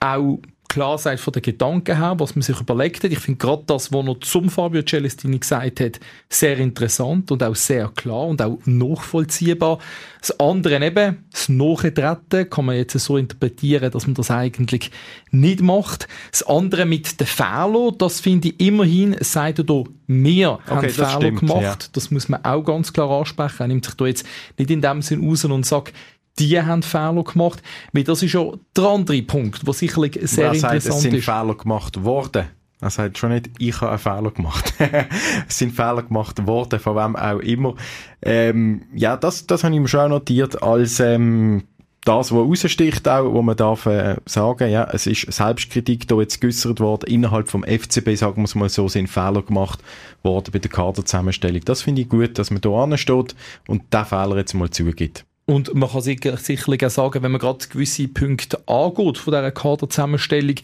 auch 0.00 0.38
klar 0.74 0.98
sagt 0.98 1.20
von 1.20 1.32
den 1.32 1.42
Gedanken 1.42 1.98
her, 1.98 2.14
was 2.18 2.34
man 2.34 2.42
sich 2.42 2.60
überlegt 2.60 3.04
hat. 3.04 3.12
Ich 3.12 3.20
finde 3.20 3.38
gerade 3.38 3.62
das, 3.64 3.92
was 3.92 4.06
er 4.06 4.20
zum 4.20 4.50
Fabio 4.50 4.82
Celestini 4.82 5.38
gesagt 5.38 5.78
hat, 5.78 6.00
sehr 6.28 6.58
interessant 6.58 7.30
und 7.30 7.44
auch 7.44 7.54
sehr 7.54 7.92
klar 7.94 8.26
und 8.26 8.42
auch 8.42 8.58
nachvollziehbar. 8.64 9.78
Das 10.18 10.40
andere 10.40 10.84
eben, 10.84 11.24
das 11.30 11.48
Nachtreten, 11.48 12.50
kann 12.50 12.64
man 12.64 12.76
jetzt 12.76 12.98
so 12.98 13.16
interpretieren, 13.16 13.92
dass 13.92 14.08
man 14.08 14.14
das 14.14 14.32
eigentlich 14.32 14.90
nicht 15.30 15.62
macht. 15.62 16.08
Das 16.32 16.42
andere 16.42 16.86
mit 16.86 17.20
den 17.20 17.26
Fehlern, 17.28 17.96
das 17.96 18.18
finde 18.18 18.48
ich 18.48 18.60
immerhin, 18.60 19.16
sagt 19.20 19.60
er 19.60 19.64
da, 19.64 19.84
wir 20.08 20.52
okay, 20.52 20.70
haben 20.70 20.88
Fehler 20.88 21.10
stimmt, 21.10 21.40
gemacht. 21.40 21.62
Ja. 21.62 21.88
Das 21.92 22.10
muss 22.10 22.28
man 22.28 22.44
auch 22.44 22.62
ganz 22.62 22.92
klar 22.92 23.10
ansprechen. 23.10 23.60
Er 23.60 23.68
nimmt 23.68 23.84
sich 23.84 23.94
da 23.94 24.06
jetzt 24.06 24.26
nicht 24.58 24.70
in 24.70 24.80
dem 24.80 25.02
Sinn 25.02 25.24
raus 25.24 25.44
und 25.44 25.64
sagt, 25.64 25.94
die 26.38 26.60
haben 26.60 26.82
Fehler 26.82 27.24
gemacht. 27.24 27.62
Weil 27.92 28.04
das 28.04 28.22
ist 28.22 28.32
ja 28.32 28.44
der 28.76 28.84
andere 28.84 29.22
Punkt, 29.22 29.66
der 29.66 29.74
sicherlich 29.74 30.18
sehr 30.22 30.46
er 30.46 30.54
interessant 30.54 30.82
sagt, 30.82 30.96
es 30.96 31.02
sind 31.02 31.14
ist. 31.14 31.24
Fehler 31.24 31.54
gemacht 31.54 32.04
worden. 32.04 32.46
Er 32.80 32.90
sagt 32.90 33.16
schon 33.16 33.32
nicht, 33.32 33.50
ich 33.58 33.80
habe 33.80 33.92
einen 33.92 33.98
Fehler 33.98 34.30
gemacht. 34.30 34.74
es 35.48 35.58
sind 35.58 35.72
Fehler 35.72 36.02
gemacht 36.02 36.46
worden, 36.46 36.80
von 36.80 36.96
wem 36.96 37.16
auch 37.16 37.38
immer. 37.38 37.74
Ähm, 38.20 38.82
ja, 38.94 39.16
das, 39.16 39.46
das 39.46 39.64
habe 39.64 39.74
ich 39.74 39.80
mir 39.80 39.88
schon 39.88 40.10
notiert 40.10 40.62
als 40.62 41.00
ähm, 41.00 41.62
das, 42.04 42.32
was 42.32 42.38
raussticht 42.38 43.08
auch, 43.08 43.32
wo 43.32 43.40
man 43.40 43.56
darf 43.56 43.86
äh, 43.86 44.16
sagen, 44.26 44.70
ja, 44.70 44.84
es 44.92 45.06
ist 45.06 45.32
Selbstkritik 45.32 46.06
da 46.06 46.20
jetzt 46.20 46.40
geäussert 46.40 46.80
worden, 46.80 47.06
innerhalb 47.08 47.48
vom 47.48 47.64
FCB, 47.64 48.16
sagen 48.16 48.42
wir 48.42 48.44
es 48.44 48.54
mal 48.54 48.68
so, 48.68 48.88
sind 48.88 49.08
Fehler 49.08 49.42
gemacht 49.42 49.78
worden 50.22 50.50
bei 50.52 50.58
der 50.58 50.70
Kaderzusammenstellung. 50.70 51.62
Das 51.64 51.82
finde 51.82 52.02
ich 52.02 52.08
gut, 52.08 52.38
dass 52.38 52.50
man 52.50 52.60
da 52.60 52.82
ansteht 52.82 53.34
und 53.66 53.82
diesen 53.92 54.04
Fehler 54.04 54.36
jetzt 54.36 54.52
mal 54.52 54.68
zugibt. 54.68 55.24
Und 55.46 55.74
man 55.74 55.90
kann 55.90 56.00
sicherlich 56.00 56.86
auch 56.86 56.90
sagen, 56.90 57.22
wenn 57.22 57.32
man 57.32 57.40
gerade 57.40 57.66
gewisse 57.68 58.08
Punkte 58.08 58.66
angeht 58.66 59.18
von 59.18 59.32
dieser 59.32 59.50
Kaderzusammenstellung, 59.50 60.54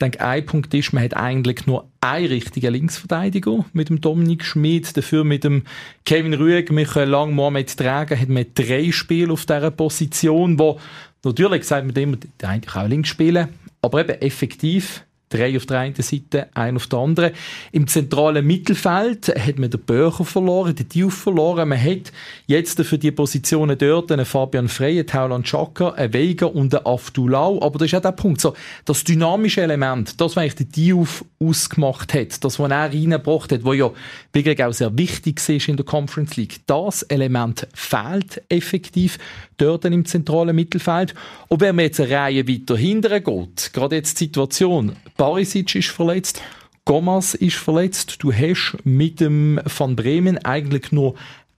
denke 0.00 0.20
ein 0.20 0.46
Punkt 0.46 0.72
ist, 0.72 0.94
man 0.94 1.04
hat 1.04 1.14
eigentlich 1.14 1.66
nur 1.66 1.86
einen 2.00 2.26
richtigen 2.26 2.72
Linksverteidiger 2.72 3.64
mit 3.74 3.90
dem 3.90 4.00
Dominik 4.00 4.44
Schmid, 4.44 4.96
dafür 4.96 5.24
mit 5.24 5.44
dem 5.44 5.64
Kevin 6.06 6.32
Rüeg, 6.32 6.72
Michael 6.72 7.10
Lang, 7.10 7.34
Mohamed 7.34 7.76
Träger, 7.76 8.18
hat 8.18 8.28
man 8.30 8.46
drei 8.54 8.90
Spiele 8.90 9.32
auf 9.32 9.44
dieser 9.44 9.70
Position, 9.70 10.58
wo 10.58 10.80
natürlich 11.24 11.64
sagt 11.64 11.86
man 11.86 11.96
immer, 11.96 12.16
eigentlich 12.42 12.74
auch 12.74 12.88
links 12.88 13.10
spielen, 13.10 13.48
aber 13.82 14.00
eben 14.00 14.20
effektiv 14.22 15.04
Drei 15.32 15.56
auf 15.56 15.64
der 15.64 15.78
einen 15.78 15.94
Seite, 15.94 16.48
ein 16.52 16.76
auf 16.76 16.86
der 16.88 16.98
anderen. 16.98 17.32
Im 17.72 17.86
zentralen 17.86 18.46
Mittelfeld 18.46 19.28
hat 19.28 19.58
man 19.58 19.70
den 19.70 19.80
Böcher 19.80 20.26
verloren, 20.26 20.74
den 20.74 20.90
Diouf 20.90 21.14
verloren. 21.14 21.70
Man 21.70 21.82
hat 21.82 22.12
jetzt 22.46 22.78
für 22.82 22.98
die 22.98 23.10
Positionen 23.10 23.78
dort 23.78 24.12
einen 24.12 24.26
Fabian 24.26 24.68
Frey, 24.68 24.98
einen 24.98 25.06
Tauland 25.06 25.46
Chaka, 25.46 25.90
einen 25.90 26.12
Vega 26.12 26.44
und 26.44 26.74
einen 26.74 26.84
Aftulau. 26.84 27.62
Aber 27.62 27.78
das 27.78 27.86
ist 27.86 27.94
auch 27.94 28.02
der 28.02 28.12
Punkt. 28.12 28.42
So, 28.42 28.54
das 28.84 29.04
dynamische 29.04 29.62
Element, 29.62 30.20
das, 30.20 30.36
was 30.36 30.42
eigentlich 30.42 30.56
der 30.56 30.66
Diouf 30.66 31.24
ausgemacht 31.40 32.12
hat, 32.12 32.44
das, 32.44 32.58
was 32.58 32.70
er 32.70 32.92
reingebracht 32.92 33.52
hat, 33.52 33.64
was 33.64 33.76
ja 33.76 33.90
wirklich 34.34 34.62
auch 34.62 34.72
sehr 34.72 34.96
wichtig 34.98 35.48
ist 35.48 35.68
in 35.68 35.76
der 35.76 35.86
Conference 35.86 36.36
League, 36.36 36.60
das 36.66 37.02
Element 37.04 37.66
fehlt 37.72 38.42
effektiv 38.50 39.18
dort 39.56 39.84
im 39.84 40.04
zentralen 40.04 40.54
Mittelfeld. 40.54 41.14
Und 41.48 41.60
wenn 41.60 41.76
man 41.76 41.86
jetzt 41.86 42.00
eine 42.00 42.10
Reihe 42.10 42.48
weiter 42.48 42.76
hinten 42.76 43.24
geht, 43.24 43.72
gerade 43.72 43.96
jetzt 43.96 44.20
die 44.20 44.24
Situation, 44.24 44.92
Barisic 45.22 45.76
ist 45.76 45.90
verletzt, 45.90 46.42
Gomas 46.84 47.34
ist 47.34 47.54
verletzt, 47.54 48.16
du 48.24 48.32
hast 48.32 48.76
mit 48.82 49.20
dem 49.20 49.60
Van 49.64 49.94
Bremen 49.94 50.44
eigentlich 50.44 50.90
nur 50.90 51.14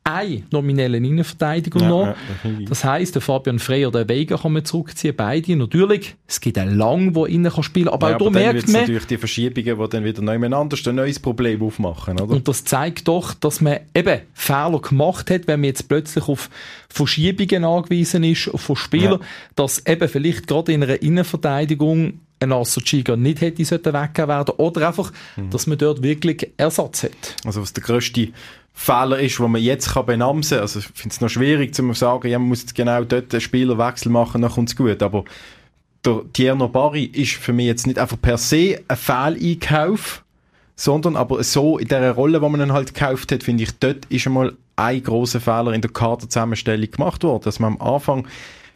einen 0.07 0.45
nominellen 0.51 1.03
Innenverteidiger 1.03 1.81
Ja, 1.81 1.89
noch. 1.89 2.07
ja, 2.09 2.15
das 2.69 2.85
heisst, 2.85 3.15
der 3.15 3.23
Fabian 3.23 3.59
Frey 3.59 3.87
oder 3.87 4.05
der 4.05 4.15
Vega 4.15 4.37
kann 4.37 4.53
man 4.53 4.63
zurückziehen, 4.65 5.17
beide. 5.17 5.57
Natürlich, 5.57 6.15
es 6.27 6.41
gibt 6.41 6.59
einen 6.59 6.77
Lang, 6.77 7.15
der 7.15 7.25
innen 7.27 7.51
kann 7.51 7.63
spielen 7.63 7.89
aber 7.89 8.11
Ja, 8.11 8.17
auch 8.17 8.19
da 8.19 8.27
aber 8.27 8.35
dann 8.39 8.53
merkt 8.53 8.69
man, 8.69 8.81
natürlich 8.83 9.07
die 9.07 9.17
Verschiebungen, 9.17 9.79
die 9.81 9.89
dann 9.89 10.05
wieder 10.05 10.21
nebeneinander 10.21 10.77
ein 10.87 10.95
neues 10.95 11.19
Problem 11.19 11.63
aufmachen, 11.63 12.21
oder? 12.21 12.35
und 12.35 12.47
das 12.47 12.65
zeigt 12.65 13.09
doch, 13.09 13.33
dass 13.33 13.63
man 13.63 13.79
eben 13.95 14.21
Fehler 14.35 14.79
gemacht 14.83 15.31
hat, 15.31 15.47
wenn 15.47 15.61
man 15.61 15.69
jetzt 15.69 15.89
plötzlich 15.89 16.29
auf 16.29 16.51
Verschiebungen 16.91 17.65
angewiesen 17.65 18.25
ist 18.25 18.51
von 18.55 18.77
Spielern, 18.77 19.21
dass 19.57 19.87
eben 19.87 20.09
vielleicht 20.09 20.47
gerade 20.47 20.73
in 20.73 20.83
einer 20.83 21.01
Innenverteidigung 21.03 22.21
ein 22.41 22.53
Assochiga 22.53 23.17
nicht 23.17 23.41
hätte 23.41 23.63
weggehen 23.63 24.29
werden 24.29 24.55
oder 24.59 24.89
einfach, 24.89 25.13
Mhm. 25.37 25.49
dass 25.51 25.67
man 25.67 25.79
dort 25.79 26.03
wirklich 26.03 26.51
Ersatz 26.59 27.05
hat. 27.05 27.37
Also 27.47 27.63
was 27.63 27.73
der 27.73 27.83
grösste 27.83 28.29
Fehler 28.77 29.21
ist, 29.21 29.39
den 29.39 29.51
man 29.53 29.63
jetzt 29.63 29.93
kann 29.93 30.05
benamsen 30.05 30.57
kann. 30.57 30.63
Also 30.63 30.81
ich 30.81 30.87
finde 30.87 31.15
es 31.15 31.21
noch 31.21 31.29
schwierig 31.29 31.75
zu 31.75 31.93
sagen, 31.95 32.29
ja, 32.29 32.39
man 32.39 32.49
muss 32.49 32.75
genau 32.75 33.05
dort 33.05 33.33
einen 33.33 33.41
Spielerwechsel 33.41 34.11
machen, 34.11 34.43
dann 34.43 34.51
kommt 34.51 34.69
es 34.69 34.77
gut. 34.77 35.03
Aber 35.03 35.25
der 36.05 36.23
Tierno 36.33 36.69
Barry 36.69 37.05
ist 37.05 37.35
für 37.35 37.53
mich 37.53 37.67
jetzt 37.67 37.87
nicht 37.87 37.99
einfach 37.99 38.21
per 38.21 38.37
se 38.37 38.81
ein 38.89 38.97
Fehleinkauf, 38.97 40.25
sondern 40.77 41.17
aber 41.17 41.43
so 41.45 41.79
in 41.79 41.89
der 41.89 42.13
Rolle, 42.13 42.41
die 42.41 42.49
man 42.49 42.61
ihn 42.61 42.73
halt 42.73 42.95
gekauft 42.95 43.31
hat, 43.33 43.45
finde 43.45 43.63
ich, 43.63 43.79
dort 43.79 44.05
ist 44.07 44.27
einmal 44.27 44.55
ein 44.77 45.03
großer 45.03 45.41
Fehler 45.41 45.73
in 45.73 45.81
der 45.81 45.93
Kaderzusammenstellung 45.93 46.91
gemacht 46.91 47.23
worden, 47.23 47.45
dass 47.45 47.61
man 47.61 47.75
am 47.75 47.95
Anfang 47.95 48.27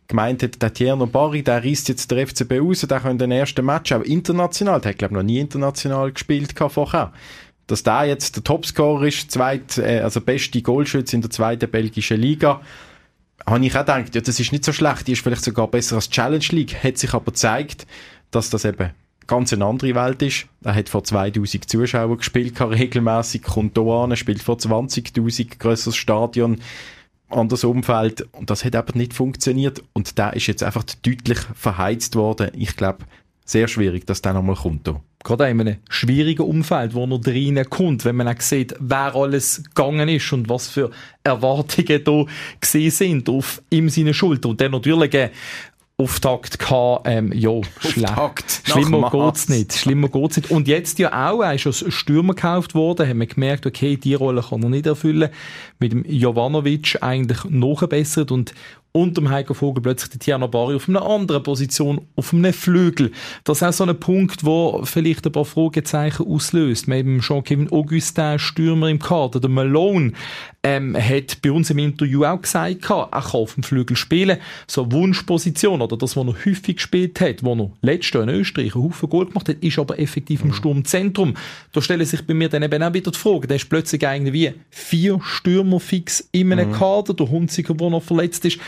gemeint 0.07 0.43
hat, 0.43 0.63
der 0.63 0.73
Tierno 0.73 1.07
Barry, 1.07 1.43
der 1.43 1.65
reißt 1.65 1.89
jetzt 1.89 2.11
der 2.11 2.27
FCB 2.27 2.61
raus, 2.61 2.81
der 2.81 3.01
kann 3.01 3.19
den 3.19 3.33
ersten 3.33 3.67
Match 3.67 3.93
auch 3.93 4.03
international, 4.03 4.81
der 4.81 4.91
hat 4.93 4.99
glaube 4.99 5.15
ich 5.15 5.17
noch 5.17 5.25
nie 5.25 5.41
international 5.41 6.13
gespielt 6.13 6.55
vorher. 6.57 7.13
Dass 7.69 7.85
der 7.85 8.07
jetzt 8.07 8.35
der 8.35 8.43
Topscorer 8.43 9.05
ist, 9.07 9.31
zweit, 9.31 9.79
äh, 9.79 10.01
also 10.01 10.21
beste 10.21 10.61
Goalschütze 10.61 11.15
in 11.15 11.23
der 11.23 11.31
zweiten 11.31 11.71
belgischen 11.71 12.21
Liga, 12.21 12.61
habe 13.47 13.65
ich 13.65 13.75
auch 13.77 13.81
gedacht, 13.81 14.15
ja, 14.15 14.21
das 14.21 14.41
ist 14.41 14.53
nicht 14.53 14.65
so 14.65 14.73
schlecht, 14.73 15.07
die 15.07 15.13
ist 15.13 15.23
vielleicht 15.23 15.45
sogar 15.45 15.69
besser 15.69 15.97
als 15.97 16.11
Challenge 16.11 16.45
League, 16.51 16.83
hat 16.83 16.99
sich 16.99 17.15
aber 17.15 17.27
gezeigt, 17.27 17.87
dass 18.31 18.51
das 18.51 18.65
eben 18.65 18.91
ganz 19.27 19.53
eine 19.53 19.65
andere 19.65 19.95
Welt 19.95 20.23
ist. 20.23 20.47
Er 20.65 20.75
hat 20.75 20.89
vor 20.89 21.05
2000 21.05 21.71
Zuschauern 21.71 22.17
gespielt, 22.17 22.61
regelmäßig, 22.61 23.43
kommt 23.43 23.79
hier 23.79 23.87
an, 23.87 24.17
spielt 24.17 24.43
vor 24.43 24.57
20.000, 24.57 25.59
grösseres 25.59 25.97
Stadion, 25.97 26.61
anderes 27.29 27.65
Umfeld 27.65 28.27
und 28.33 28.51
das 28.51 28.65
hat 28.65 28.75
aber 28.75 28.97
nicht 28.97 29.15
funktioniert 29.15 29.83
und 29.93 30.19
der 30.19 30.35
ist 30.35 30.47
jetzt 30.47 30.63
einfach 30.63 30.85
deutlich 31.03 31.39
verheizt 31.55 32.17
worden. 32.17 32.51
Ich 32.55 32.75
glaube, 32.77 33.05
sehr 33.45 33.69
schwierig, 33.69 34.07
dass 34.07 34.23
der 34.23 34.33
nochmal 34.33 34.57
kommt. 34.57 34.89
Hier. 34.89 35.01
Gerade 35.25 35.49
in 35.49 35.61
einem 35.61 35.77
schwierigen 35.89 36.43
Umfeld, 36.43 36.95
wo 36.95 37.07
noch 37.07 37.19
drinnen 37.21 37.69
kommt, 37.69 38.05
wenn 38.05 38.17
man 38.17 38.29
auch 38.29 38.41
sieht, 38.41 38.75
wer 38.79 39.15
alles 39.17 39.65
gegangen 39.65 40.09
ist 40.09 40.33
und 40.33 40.49
was 40.49 40.69
für 40.69 40.91
Erwartungen 41.25 42.05
da 42.05 42.25
gesehen 42.61 42.91
sind 42.91 43.29
auf 43.29 43.61
ihm 43.71 43.89
seine 43.89 44.15
Schulter. 44.15 44.51
Und 44.51 44.61
dann 44.61 44.71
natürlich 44.73 45.17
ein 45.19 45.31
Auftakt 46.01 46.61
gehabt, 46.61 47.09
ähm, 47.09 47.33
ja, 47.33 47.61
schlecht. 47.81 48.11
Auftakt 48.11 48.63
Schlimmer 48.65 49.11
geht's 49.11 49.49
nicht. 49.49 49.73
Schlimmer 49.73 50.09
geht's 50.09 50.37
nicht. 50.37 50.51
Und 50.53 50.69
jetzt 50.69 51.01
ja 51.01 51.29
auch, 51.29 51.43
er 51.43 51.55
ist 51.55 51.67
als 51.67 51.85
Stürmer 51.93 52.35
gekauft 52.35 52.77
worden, 52.77 53.09
haben 53.09 53.19
wir 53.19 53.27
gemerkt, 53.27 53.67
okay, 53.67 53.97
die 53.97 54.15
Rolle 54.15 54.45
kann 54.49 54.63
er 54.63 54.69
nicht 54.69 54.87
erfüllen. 54.87 55.31
Mit 55.81 55.91
dem 55.91 56.05
Jovanovic 56.05 56.99
eigentlich 57.01 57.43
nachgebessert 57.51 58.31
und 58.31 58.55
unter 59.03 59.21
dem 59.21 59.31
Heiko 59.31 59.55
Vogel 59.55 59.83
plötzlich 59.83 60.11
die 60.11 60.19
Tiana 60.19 60.47
Bari 60.47 60.75
auf 60.75 60.89
einer 60.89 61.05
anderen 61.05 61.43
Position, 61.43 62.01
auf 62.17 62.33
einem 62.33 62.53
Flügel. 62.53 63.13
Das 63.45 63.59
ist 63.59 63.63
auch 63.63 63.73
so 63.73 63.85
ein 63.85 63.99
Punkt, 63.99 64.45
wo 64.45 64.83
vielleicht 64.85 65.27
ein 65.27 65.33
paar 65.33 65.45
Fragezeichen 65.45 66.27
auslöst. 66.27 66.89
Wir 66.89 66.97
haben 66.99 67.23
schon 67.23 67.45
Kevin 67.45 67.71
Augustin, 67.73 68.39
Stürmer 68.39 68.89
im 68.89 68.99
Kader, 68.99 69.41
der 69.41 69.51
Malone, 69.51 70.13
ähm, 70.63 70.97
hat 70.97 71.41
bei 71.43 71.53
uns 71.53 71.71
im 71.71 71.79
Interview 71.79 72.25
auch 72.25 72.43
gesagt, 72.43 72.83
er 72.83 72.89
kann 72.89 73.09
auf 73.13 73.55
dem 73.55 73.63
Flügel 73.63 73.97
spielen. 73.97 74.39
So 74.67 74.91
Wunschposition, 74.91 75.81
oder 75.81 75.97
das, 75.97 76.17
was 76.17 76.27
er 76.27 76.35
häufig 76.45 76.77
gespielt 76.77 77.21
hat, 77.21 77.45
wo 77.45 77.55
er 77.55 77.71
letztes 77.81 78.15
Jahr 78.15 78.25
in 78.25 78.31
Österreich 78.31 78.75
einen 78.75 78.85
Haufen 78.85 79.09
Goal 79.09 79.27
gemacht 79.27 79.49
hat, 79.49 79.57
ist 79.63 79.79
aber 79.79 79.99
effektiv 79.99 80.43
im 80.43 80.53
Sturmzentrum. 80.53 81.35
Da 81.73 81.81
stellen 81.81 82.05
sich 82.05 82.27
bei 82.27 82.35
mir 82.35 82.49
dann 82.49 82.63
eben 82.63 82.83
auch 82.83 82.93
wieder 82.93 83.11
die 83.11 83.19
Frage, 83.19 83.47
da 83.47 83.55
ist 83.55 83.69
plötzlich 83.69 84.07
eigentlich 84.07 84.33
wie 84.33 84.53
vier 84.71 85.21
Stürmer 85.23 85.81
fix 85.81 86.29
in 86.33 86.53
einem 86.53 86.73
Kader, 86.73 87.15
der 87.15 87.31
Hunziker, 87.31 87.75
der 87.75 87.91
noch 87.91 88.03
verletzt 88.03 88.45
ist. 88.45 88.59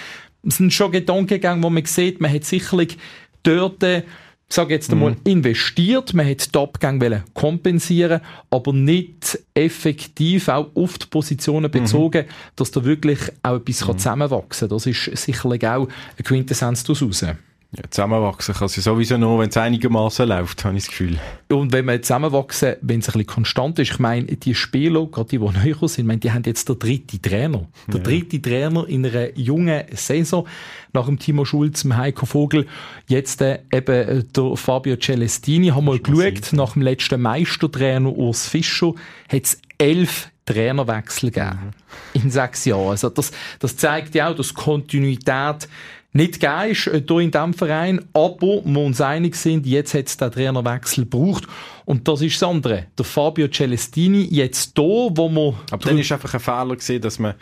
Es 0.46 0.56
sind 0.56 0.72
schon 0.72 0.92
Gedankengänge, 0.92 1.62
wo 1.62 1.70
man 1.70 1.84
sieht, 1.84 2.20
man 2.20 2.32
hat 2.32 2.44
sicherlich 2.44 2.96
dort 3.42 3.82
äh, 3.82 4.02
ich 4.50 4.56
sage 4.56 4.74
jetzt 4.74 4.90
einmal, 4.90 5.14
investiert, 5.22 6.12
man 6.12 6.28
hat 6.28 6.52
die 6.52 6.58
Abgänge 6.58 7.22
kompensieren, 7.34 8.20
aber 8.50 8.72
nicht 8.72 9.38
effektiv 9.54 10.48
auch 10.48 10.74
auf 10.74 10.98
die 10.98 11.06
Positionen 11.06 11.70
bezogen, 11.70 12.24
dass 12.56 12.72
da 12.72 12.84
wirklich 12.84 13.20
auch 13.44 13.58
etwas 13.58 13.86
kann 13.86 13.98
zusammenwachsen 13.98 14.68
kann. 14.68 14.76
Das 14.76 14.86
ist 14.86 15.04
sicherlich 15.16 15.64
auch 15.64 15.86
eine 15.86 16.24
Quintessenz 16.24 16.82
daraus. 16.82 17.24
Ja, 17.72 17.84
zusammenwachsen 17.88 18.52
kann 18.52 18.66
sie 18.66 18.80
sowieso 18.80 19.16
nur, 19.16 19.38
wenn 19.38 19.48
es 19.48 19.56
einigermaßen 19.56 20.28
läuft, 20.28 20.64
habe 20.64 20.76
ich 20.76 20.82
das 20.82 20.90
Gefühl. 20.90 21.20
Und 21.48 21.72
wenn 21.72 21.84
wir 21.84 22.02
zusammenwachsen, 22.02 22.74
wenn 22.80 22.98
es 22.98 23.08
ein 23.08 23.12
bisschen 23.12 23.26
konstant 23.26 23.78
ist, 23.78 23.92
ich 23.92 23.98
meine, 24.00 24.24
die 24.24 24.56
Spieler, 24.56 25.06
gerade 25.06 25.28
die, 25.28 25.38
die 25.38 25.44
neu 25.44 25.74
sind, 25.86 25.98
ich 25.98 26.04
meine, 26.04 26.18
die 26.18 26.32
haben 26.32 26.42
jetzt 26.44 26.68
den 26.68 26.80
dritten 26.80 27.22
Trainer. 27.22 27.68
Der 27.86 28.00
dritte 28.00 28.42
Trainer 28.42 28.88
in 28.88 29.06
einer 29.06 29.38
jungen 29.38 29.84
Saison, 29.92 30.48
nach 30.92 31.06
dem 31.06 31.20
Timo 31.20 31.44
Schulz, 31.44 31.82
dem 31.82 31.96
Heiko 31.96 32.26
Vogel, 32.26 32.66
jetzt 33.06 33.40
äh, 33.40 33.60
eben 33.72 34.08
äh, 34.08 34.24
der 34.24 34.56
Fabio 34.56 34.96
Celestini, 34.96 35.68
haben 35.68 35.84
wir 35.84 36.00
geschaut, 36.00 36.52
nach 36.52 36.72
dem 36.72 36.82
letzten 36.82 37.20
Meistertrainer 37.20 38.10
Urs 38.10 38.48
Fischer, 38.48 38.94
hat 39.28 39.44
es 39.44 39.62
elf 39.78 40.28
Trainerwechsel 40.44 41.30
gegeben. 41.30 41.70
In 42.14 42.32
sechs 42.32 42.64
Jahren. 42.64 42.90
Also 42.90 43.10
das, 43.10 43.30
das 43.60 43.76
zeigt 43.76 44.16
ja 44.16 44.28
auch, 44.28 44.34
dass 44.34 44.54
Kontinuität 44.54 45.68
nicht 46.12 46.40
gegeben 46.40 46.70
ist 46.70 46.86
äh, 46.88 47.02
hier 47.06 47.18
in 47.18 47.30
diesem 47.30 47.54
Verein, 47.54 48.04
aber 48.12 48.64
wir 48.64 48.80
uns 48.80 49.00
einig 49.00 49.36
sind, 49.36 49.66
jetzt 49.66 49.94
hat 49.94 50.08
es 50.08 50.16
den 50.16 50.32
Trainerwechsel 50.32 51.04
gebraucht. 51.04 51.46
Und 51.84 52.08
das 52.08 52.20
ist 52.22 52.40
das 52.40 52.48
andere. 52.48 52.86
Der 52.98 53.04
Fabio 53.04 53.48
Celestini, 53.48 54.22
jetzt 54.30 54.72
hier, 54.76 54.84
wo 54.84 55.28
man... 55.28 55.54
Aber 55.70 55.84
dann 55.84 55.98
ist 55.98 56.10
einfach 56.10 56.34
ein 56.34 56.40
Fehler 56.40 56.76
gesehen, 56.76 57.02
dass 57.02 57.18
man, 57.18 57.34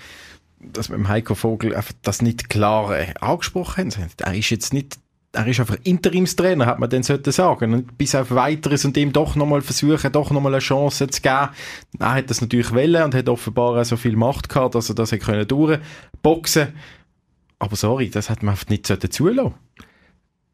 dass 0.61 0.91
man 0.91 1.01
im 1.01 1.09
Heiko 1.09 1.35
Vogel 1.35 1.75
einfach 1.75 1.95
das 2.03 2.21
nicht 2.21 2.51
klar 2.51 2.99
äh, 2.99 3.15
angesprochen 3.21 3.91
haben. 3.91 4.11
Er 4.19 4.35
ist 4.35 4.51
jetzt 4.51 4.75
nicht, 4.75 4.99
er 5.33 5.47
ist 5.47 5.61
einfach 5.61 5.79
Interimstrainer, 5.85 6.67
hat 6.67 6.79
man 6.79 6.91
dann 6.91 7.03
sollte 7.03 7.33
sagen. 7.33 7.73
Und 7.73 7.97
bis 7.97 8.15
auf 8.15 8.31
weiteres 8.33 8.85
und 8.85 8.99
ihm 8.99 9.15
doch 9.15 9.35
nochmal 9.35 9.63
versuchen, 9.63 10.13
doch 10.13 10.31
nochmal 10.31 10.53
eine 10.53 10.61
Chance 10.61 11.09
zu 11.09 11.23
geben. 11.23 11.49
Er 11.99 12.15
hat 12.15 12.29
das 12.29 12.43
natürlich 12.43 12.73
wollen 12.73 13.03
und 13.03 13.15
hat 13.15 13.31
offenbar 13.31 13.81
auch 13.81 13.85
so 13.85 13.97
viel 13.97 14.17
Macht 14.17 14.51
gehabt, 14.51 14.75
dass 14.75 14.91
er 14.91 14.95
das 14.95 15.11
durchboxen. 15.11 16.69
Aber 17.59 17.77
sorry, 17.77 18.09
das 18.09 18.31
hat 18.31 18.43
man 18.43 18.53
einfach 18.53 18.69
nicht 18.69 18.87
zulassen. 18.87 19.55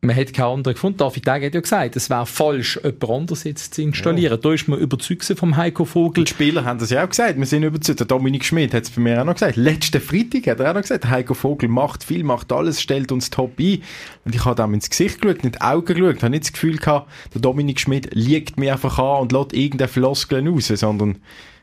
man 0.00 0.16
hat 0.16 0.32
keinen 0.32 0.46
anderen 0.46 0.74
gefunden. 0.74 0.98
David 0.98 1.26
Deg 1.26 1.44
hat 1.44 1.54
ja 1.54 1.60
gesagt, 1.60 1.96
es 1.96 2.08
wäre 2.10 2.26
falsch, 2.26 2.78
jemand 2.82 3.10
anderes 3.10 3.44
jetzt 3.44 3.74
zu 3.74 3.82
installieren. 3.82 4.38
Da 4.40 4.52
ist 4.52 4.68
man 4.68 4.78
überzeugt 4.78 5.24
vom 5.38 5.56
Heiko 5.56 5.84
Vogel. 5.84 6.24
Die 6.24 6.30
Spieler 6.30 6.64
haben 6.64 6.78
das 6.78 6.90
ja 6.90 7.04
auch 7.04 7.08
gesagt. 7.08 7.38
Wir 7.38 7.46
sind 7.46 7.62
überzeugt. 7.62 8.00
Der 8.00 8.06
Dominik 8.06 8.44
Schmidt 8.44 8.72
hat 8.74 8.84
es 8.84 8.90
bei 8.90 9.00
mir 9.00 9.20
auch 9.20 9.24
noch 9.24 9.34
gesagt. 9.34 9.56
Letzten 9.56 10.00
Freitag 10.00 10.46
hat 10.46 10.60
er 10.60 10.70
auch 10.70 10.74
noch 10.74 10.82
gesagt, 10.82 11.08
Heiko 11.08 11.34
Vogel 11.34 11.68
macht 11.68 12.04
viel, 12.04 12.24
macht 12.24 12.52
alles, 12.52 12.80
stellt 12.80 13.12
uns 13.12 13.30
top 13.30 13.58
ein. 13.58 13.82
Und 14.24 14.34
ich 14.34 14.44
habe 14.44 14.62
ihm 14.62 14.74
ins 14.74 14.90
Gesicht 14.90 15.20
geschaut, 15.20 15.44
in 15.44 15.52
die 15.52 15.60
Augen 15.60 15.94
geschaut, 15.94 16.22
habe 16.22 16.30
nicht 16.30 16.44
das 16.44 16.52
Gefühl 16.52 16.76
gehabt, 16.76 17.10
der 17.34 17.40
Dominik 17.40 17.80
Schmidt 17.80 18.14
liegt 18.14 18.58
mir 18.58 18.72
einfach 18.72 18.98
an 18.98 19.22
und 19.22 19.32
lässt 19.32 19.52
irgendeine 19.52 19.88
Floskeln 19.88 20.48
raus, 20.48 20.68
sondern 20.68 21.18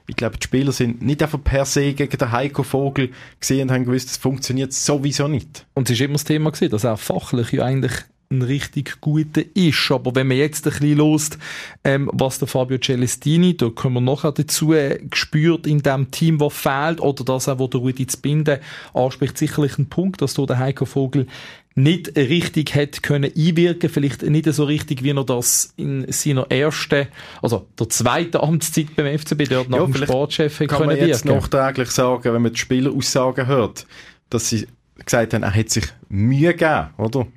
ich 0.07 0.15
glaube, 0.15 0.37
die 0.37 0.43
Spieler 0.43 0.71
sind 0.71 1.01
nicht 1.01 1.21
einfach 1.23 1.43
per 1.43 1.65
se 1.65 1.93
gegen 1.93 2.17
den 2.17 2.31
Heiko 2.31 2.63
Vogel 2.63 3.11
gesehen 3.39 3.69
und 3.69 3.75
haben 3.75 3.85
gewusst, 3.85 4.09
das 4.09 4.17
funktioniert 4.17 4.73
sowieso 4.73 5.27
nicht. 5.27 5.65
Und 5.73 5.89
es 5.89 5.95
ist 5.95 6.01
immer 6.01 6.13
das 6.13 6.23
Thema 6.23 6.51
gewesen, 6.51 6.71
dass 6.71 6.83
er 6.83 6.97
fachlich 6.97 7.51
ja 7.51 7.65
eigentlich 7.65 7.93
ein 8.31 8.41
richtig 8.41 8.99
guter 9.01 9.43
ist. 9.53 9.91
Aber 9.91 10.15
wenn 10.15 10.27
man 10.27 10.37
jetzt 10.37 10.65
ein 10.65 10.71
bisschen 10.71 10.97
lost, 10.97 11.37
ähm, 11.83 12.09
was 12.13 12.39
der 12.39 12.47
Fabio 12.47 12.77
Celestini, 12.77 13.55
da 13.55 13.69
können 13.69 13.95
wir 13.95 14.01
nachher 14.01 14.31
dazu 14.31 14.73
äh, 14.73 14.99
gespürt 15.09 15.67
in 15.67 15.83
dem 15.83 16.09
Team, 16.11 16.39
was 16.39 16.53
fehlt, 16.53 17.01
oder 17.01 17.23
das 17.23 17.49
auch, 17.49 17.59
wo 17.59 17.67
der 17.67 17.81
Rudi 17.81 18.07
Zbinde 18.07 18.61
anspricht, 18.93 19.37
sicherlich 19.37 19.77
ein 19.77 19.89
Punkt, 19.89 20.21
dass 20.21 20.33
da 20.33 20.45
der 20.45 20.59
Heiko 20.59 20.85
Vogel 20.85 21.27
nicht 21.75 22.15
richtig 22.17 22.75
hätte 22.75 23.01
können 23.01 23.31
einwirken, 23.35 23.89
vielleicht 23.89 24.23
nicht 24.23 24.45
so 24.53 24.63
richtig, 24.65 25.03
wie 25.03 25.11
er 25.11 25.23
das 25.23 25.73
in 25.77 26.05
seiner 26.11 26.45
ersten, 26.51 27.07
also 27.41 27.67
der 27.79 27.87
zweiten 27.89 28.37
Amtszeit 28.37 28.95
beim 28.95 29.17
FCB 29.17 29.47
dort 29.49 29.69
nach 29.69 29.77
Ja, 29.79 29.85
dem 29.85 29.95
Sportchef 29.95 30.59
hätte 30.59 30.67
Kann 30.67 30.77
können 30.87 30.97
man 30.97 31.07
jetzt 31.07 31.25
wirken. 31.25 31.37
nachträglich 31.39 31.91
sagen, 31.91 32.33
wenn 32.33 32.41
man 32.41 32.51
die 32.53 32.59
Spieleraussagen 32.59 33.47
hört, 33.47 33.85
dass 34.29 34.49
sie 34.49 34.67
gesagt 35.05 35.33
haben, 35.33 35.43
er 35.43 35.55
hat 35.55 35.69
sich 35.69 35.85
Mühe 36.09 36.51
gegeben, 36.53 36.89
oder? 36.97 37.27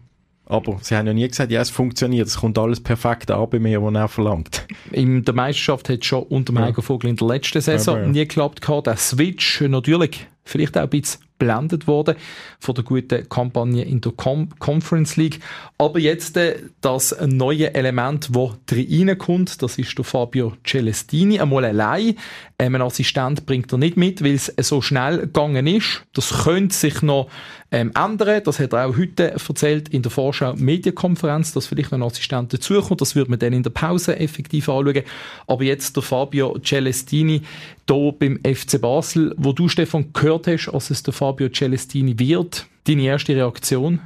Aber 0.47 0.77
sie 0.83 0.95
haben 0.95 1.07
ja 1.07 1.15
nie 1.15 1.27
gesagt, 1.27 1.51
ja, 1.51 1.63
es 1.63 1.71
funktioniert, 1.71 2.27
es 2.29 2.37
kommt 2.37 2.59
alles 2.59 2.79
perfekt 2.79 3.31
an 3.31 3.49
bei 3.49 3.59
mir, 3.59 3.83
was 3.83 3.95
er 3.95 4.09
verlangt. 4.09 4.67
In 4.91 5.25
der 5.25 5.33
Meisterschaft 5.33 5.89
hat 5.89 6.01
es 6.01 6.07
schon 6.07 6.23
unter 6.25 6.53
dem 6.53 6.59
Heiko 6.59 6.83
Vogel 6.83 7.09
in 7.09 7.17
der 7.17 7.27
letzten 7.29 7.63
Saison 7.63 7.95
Aber 7.97 8.05
ja. 8.05 8.11
nie 8.11 8.19
geklappt 8.19 8.61
gehabt. 8.61 8.87
Der 8.87 8.99
Switch, 8.99 9.63
natürlich, 9.63 10.27
vielleicht 10.45 10.77
auch 10.77 10.83
ein 10.83 10.91
bisschen 10.91 11.24
blendet 11.39 11.87
worden 11.87 12.17
von 12.61 12.75
der 12.75 12.85
guten 12.85 13.29
Kampagne 13.29 13.85
in 13.85 14.01
der 14.01 14.13
Com 14.13 14.49
Conference 14.59 15.17
League. 15.17 15.41
Aber 15.79 15.99
jetzt 15.99 16.37
äh, 16.37 16.57
das 16.81 17.15
neue 17.27 17.75
Element, 17.75 18.29
wo 18.33 18.55
reinkommt, 18.71 19.63
das 19.63 19.79
ist 19.79 19.97
der 19.97 20.05
Fabio 20.05 20.53
Celestini, 20.65 21.41
einmal 21.41 21.65
allein. 21.65 22.17
Ähm, 22.59 22.75
ein 22.77 22.83
Assistent 22.83 23.47
bringt 23.47 23.73
er 23.73 23.79
nicht 23.79 23.97
mit, 23.97 24.23
weil 24.23 24.35
es 24.35 24.53
so 24.59 24.81
schnell 24.81 25.19
gegangen 25.19 25.67
ist. 25.67 26.05
Das 26.13 26.45
könnte 26.45 26.75
sich 26.75 27.03
noch 27.03 27.29
ähm, 27.75 27.91
ändern. 27.95 28.41
Das 28.45 28.61
hat 28.61 28.73
er 28.73 28.87
auch 28.87 28.97
heute 28.97 29.33
erzählt 29.33 29.89
in 29.89 30.03
der 30.03 30.11
Vorschau 30.11 30.55
Medienkonferenz, 30.55 31.53
dass 31.53 31.67
vielleicht 31.67 31.91
noch 31.91 31.99
ein 31.99 32.03
Assistent 32.05 32.53
dazukommt. 32.53 33.01
Das 33.01 33.17
würde 33.17 33.31
man 33.31 33.41
dann 33.41 33.53
in 33.53 33.65
der 33.65 33.71
Pause 33.71 34.17
effektiv 34.17 34.69
anschauen. 34.69 35.03
Aber 35.49 35.65
jetzt 35.65 35.97
der 35.97 36.03
Fabio 36.05 36.57
Celestini 36.63 37.43
hier 37.89 38.15
beim 38.17 38.39
FC 38.45 38.81
Basel, 38.81 39.35
wo 39.37 39.53
du, 39.53 39.69
Stefan, 39.69 40.13
gehört 40.13 40.47
hast, 40.47 40.69
als 40.69 40.91
es 40.91 41.03
der 41.03 41.13
Fabio 41.13 41.49
Celestini 41.49 42.17
wird. 42.19 42.67
Deine 42.87 43.03
erste 43.03 43.35
Reaktion? 43.35 44.01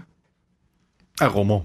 Ein 1.18 1.28
Roman. 1.28 1.64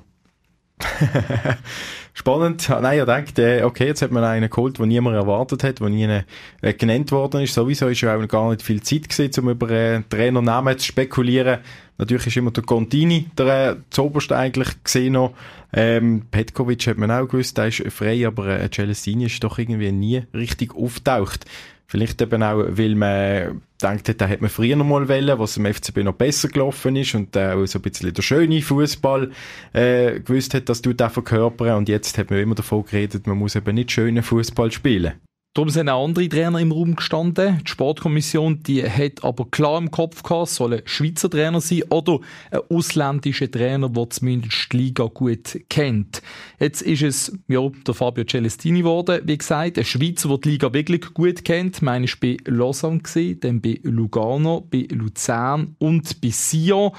Spannend. 2.15 2.69
Nein, 2.69 2.99
ich 2.99 3.05
dachte, 3.05 3.65
okay, 3.65 3.87
jetzt 3.87 4.03
hat 4.03 4.11
man 4.11 4.23
einen 4.23 4.49
geholt, 4.49 4.77
den 4.77 4.87
niemand 4.87 5.15
erwartet 5.15 5.63
hat, 5.63 5.79
der 5.79 5.89
nie 5.89 6.21
äh, 6.61 6.73
genannt 6.73 7.11
worden 7.11 7.41
ist. 7.41 7.55
Sowieso 7.55 7.87
ist 7.87 8.01
ja 8.01 8.15
auch 8.15 8.27
gar 8.27 8.49
nicht 8.51 8.61
viel 8.61 8.81
Zeit 8.83 9.09
gewesen, 9.09 9.43
um 9.43 9.49
über 9.49 9.69
äh, 9.71 10.01
Trainernamen 10.07 10.77
zu 10.77 10.85
spekulieren. 10.85 11.59
Natürlich 11.97 12.27
ist 12.27 12.37
immer 12.37 12.51
der 12.51 12.63
Contini 12.63 13.27
der 13.37 13.71
äh, 13.71 13.75
zuoberste 13.89 14.35
eigentlich 14.37 14.83
gesehen 14.83 15.13
noch. 15.13 15.33
Ähm, 15.73 16.23
Petkovic 16.29 16.85
hat 16.85 16.97
man 16.97 17.09
auch 17.09 17.27
gewusst, 17.27 17.57
der 17.57 17.67
ist 17.67 17.83
frei, 17.91 18.27
aber 18.27 18.47
äh, 18.59 18.69
Celestini 18.69 19.25
ist 19.25 19.43
doch 19.43 19.57
irgendwie 19.57 19.91
nie 19.91 20.23
richtig 20.33 20.75
auftaucht. 20.75 21.45
Vielleicht 21.93 22.19
eben 22.23 22.41
auch, 22.41 22.65
weil 22.69 22.95
man 22.95 23.61
denkt 23.79 24.19
da 24.19 24.27
hat 24.27 24.41
man 24.41 24.49
früher 24.49 24.75
noch 24.75 24.83
mal 24.83 25.07
wollen, 25.07 25.37
was 25.37 25.57
im 25.57 25.71
FCB 25.71 25.97
noch 25.97 26.15
besser 26.15 26.47
gelaufen 26.47 26.95
ist 26.95 27.13
und 27.13 27.35
äh, 27.35 27.51
auch 27.51 27.67
so 27.67 27.77
ein 27.77 27.83
bisschen 27.83 28.11
der 28.11 28.23
schöne 28.23 28.63
Fußball 28.63 29.29
äh, 29.73 30.19
gewusst 30.19 30.55
hat, 30.55 30.69
dass 30.69 30.81
du 30.81 30.93
da 30.93 31.09
verkörpern 31.09 31.77
und 31.77 31.89
jetzt 31.89 32.17
hat 32.17 32.31
man 32.31 32.39
immer 32.39 32.55
davon 32.55 32.83
geredet, 32.83 33.27
man 33.27 33.37
muss 33.37 33.55
eben 33.55 33.75
nicht 33.75 33.91
schönen 33.91 34.23
Fußball 34.23 34.71
spielen. 34.71 35.13
Darum 35.55 35.69
sind 35.69 35.87
auch 35.87 36.03
andere 36.03 36.27
Trainer 36.27 36.57
im 36.57 36.71
Raum 36.71 36.95
gestanden. 36.95 37.59
Die 37.63 37.69
Sportkommission, 37.69 38.63
die 38.63 38.83
hat 38.83 39.23
aber 39.23 39.45
klar 39.51 39.77
im 39.77 39.91
Kopf 39.91 40.23
gehabt, 40.23 40.49
soll 40.49 40.73
ein 40.73 40.81
Schweizer 40.85 41.29
Trainer 41.29 41.61
sein 41.61 41.83
oder 41.91 42.21
ein 42.49 42.61
ausländischer 42.71 43.51
Trainer, 43.51 43.89
der 43.89 44.09
zumindest 44.09 44.73
die 44.73 44.77
Liga 44.77 45.03
gut 45.13 45.59
kennt. 45.69 46.23
Jetzt 46.59 46.81
ist 46.81 47.03
es, 47.03 47.37
ja, 47.47 47.69
der 47.85 47.93
Fabio 47.93 48.23
Celestini 48.23 48.79
geworden, 48.79 49.21
wie 49.25 49.37
gesagt, 49.37 49.77
ein 49.77 49.85
Schweizer, 49.85 50.29
der 50.29 50.37
die 50.39 50.49
Liga 50.49 50.73
wirklich 50.73 51.13
gut 51.13 51.45
kennt. 51.45 51.83
Meine 51.83 52.05
ich 52.05 52.19
bei 52.19 52.37
Lausanne 52.45 53.01
gesehen, 53.01 53.39
dann 53.41 53.61
bei 53.61 53.79
Lugano, 53.83 54.61
bei 54.61 54.87
Luzern 54.89 55.75
und 55.77 56.19
bei 56.19 56.31
Sion. 56.31 56.93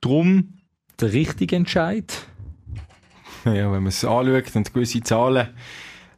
Darum 0.00 0.54
der 0.98 1.12
richtige 1.12 1.56
Entscheid. 1.56 2.26
Ja, 3.44 3.70
wenn 3.70 3.82
man 3.82 3.88
es 3.88 4.02
anschaut 4.02 4.56
und 4.56 4.72
gewisse 4.72 5.02
Zahlen 5.02 5.48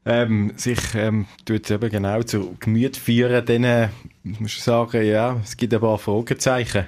ähm, 0.04 0.52
sich 0.56 0.78
ähm, 0.94 1.26
tut 1.44 1.70
eben 1.70 1.90
genau 1.90 2.22
zu 2.22 2.56
Gemüt 2.58 2.96
führen, 2.96 3.44
dann 3.44 3.64
äh, 3.64 3.88
muss 4.22 4.56
ich 4.56 4.62
sagen, 4.62 5.04
ja, 5.04 5.40
es 5.42 5.56
gibt 5.56 5.74
ein 5.74 5.80
paar 5.80 5.98
Fragezeichen. 5.98 6.86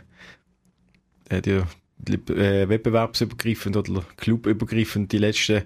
Er 1.29 1.37
hat 1.37 1.47
ja 1.47 1.67
äh, 2.09 2.69
wettbewerbsübergreifend 2.69 3.77
oder 3.77 4.03
clubübergreifend 4.17 5.13
die 5.13 5.19
letzten 5.19 5.63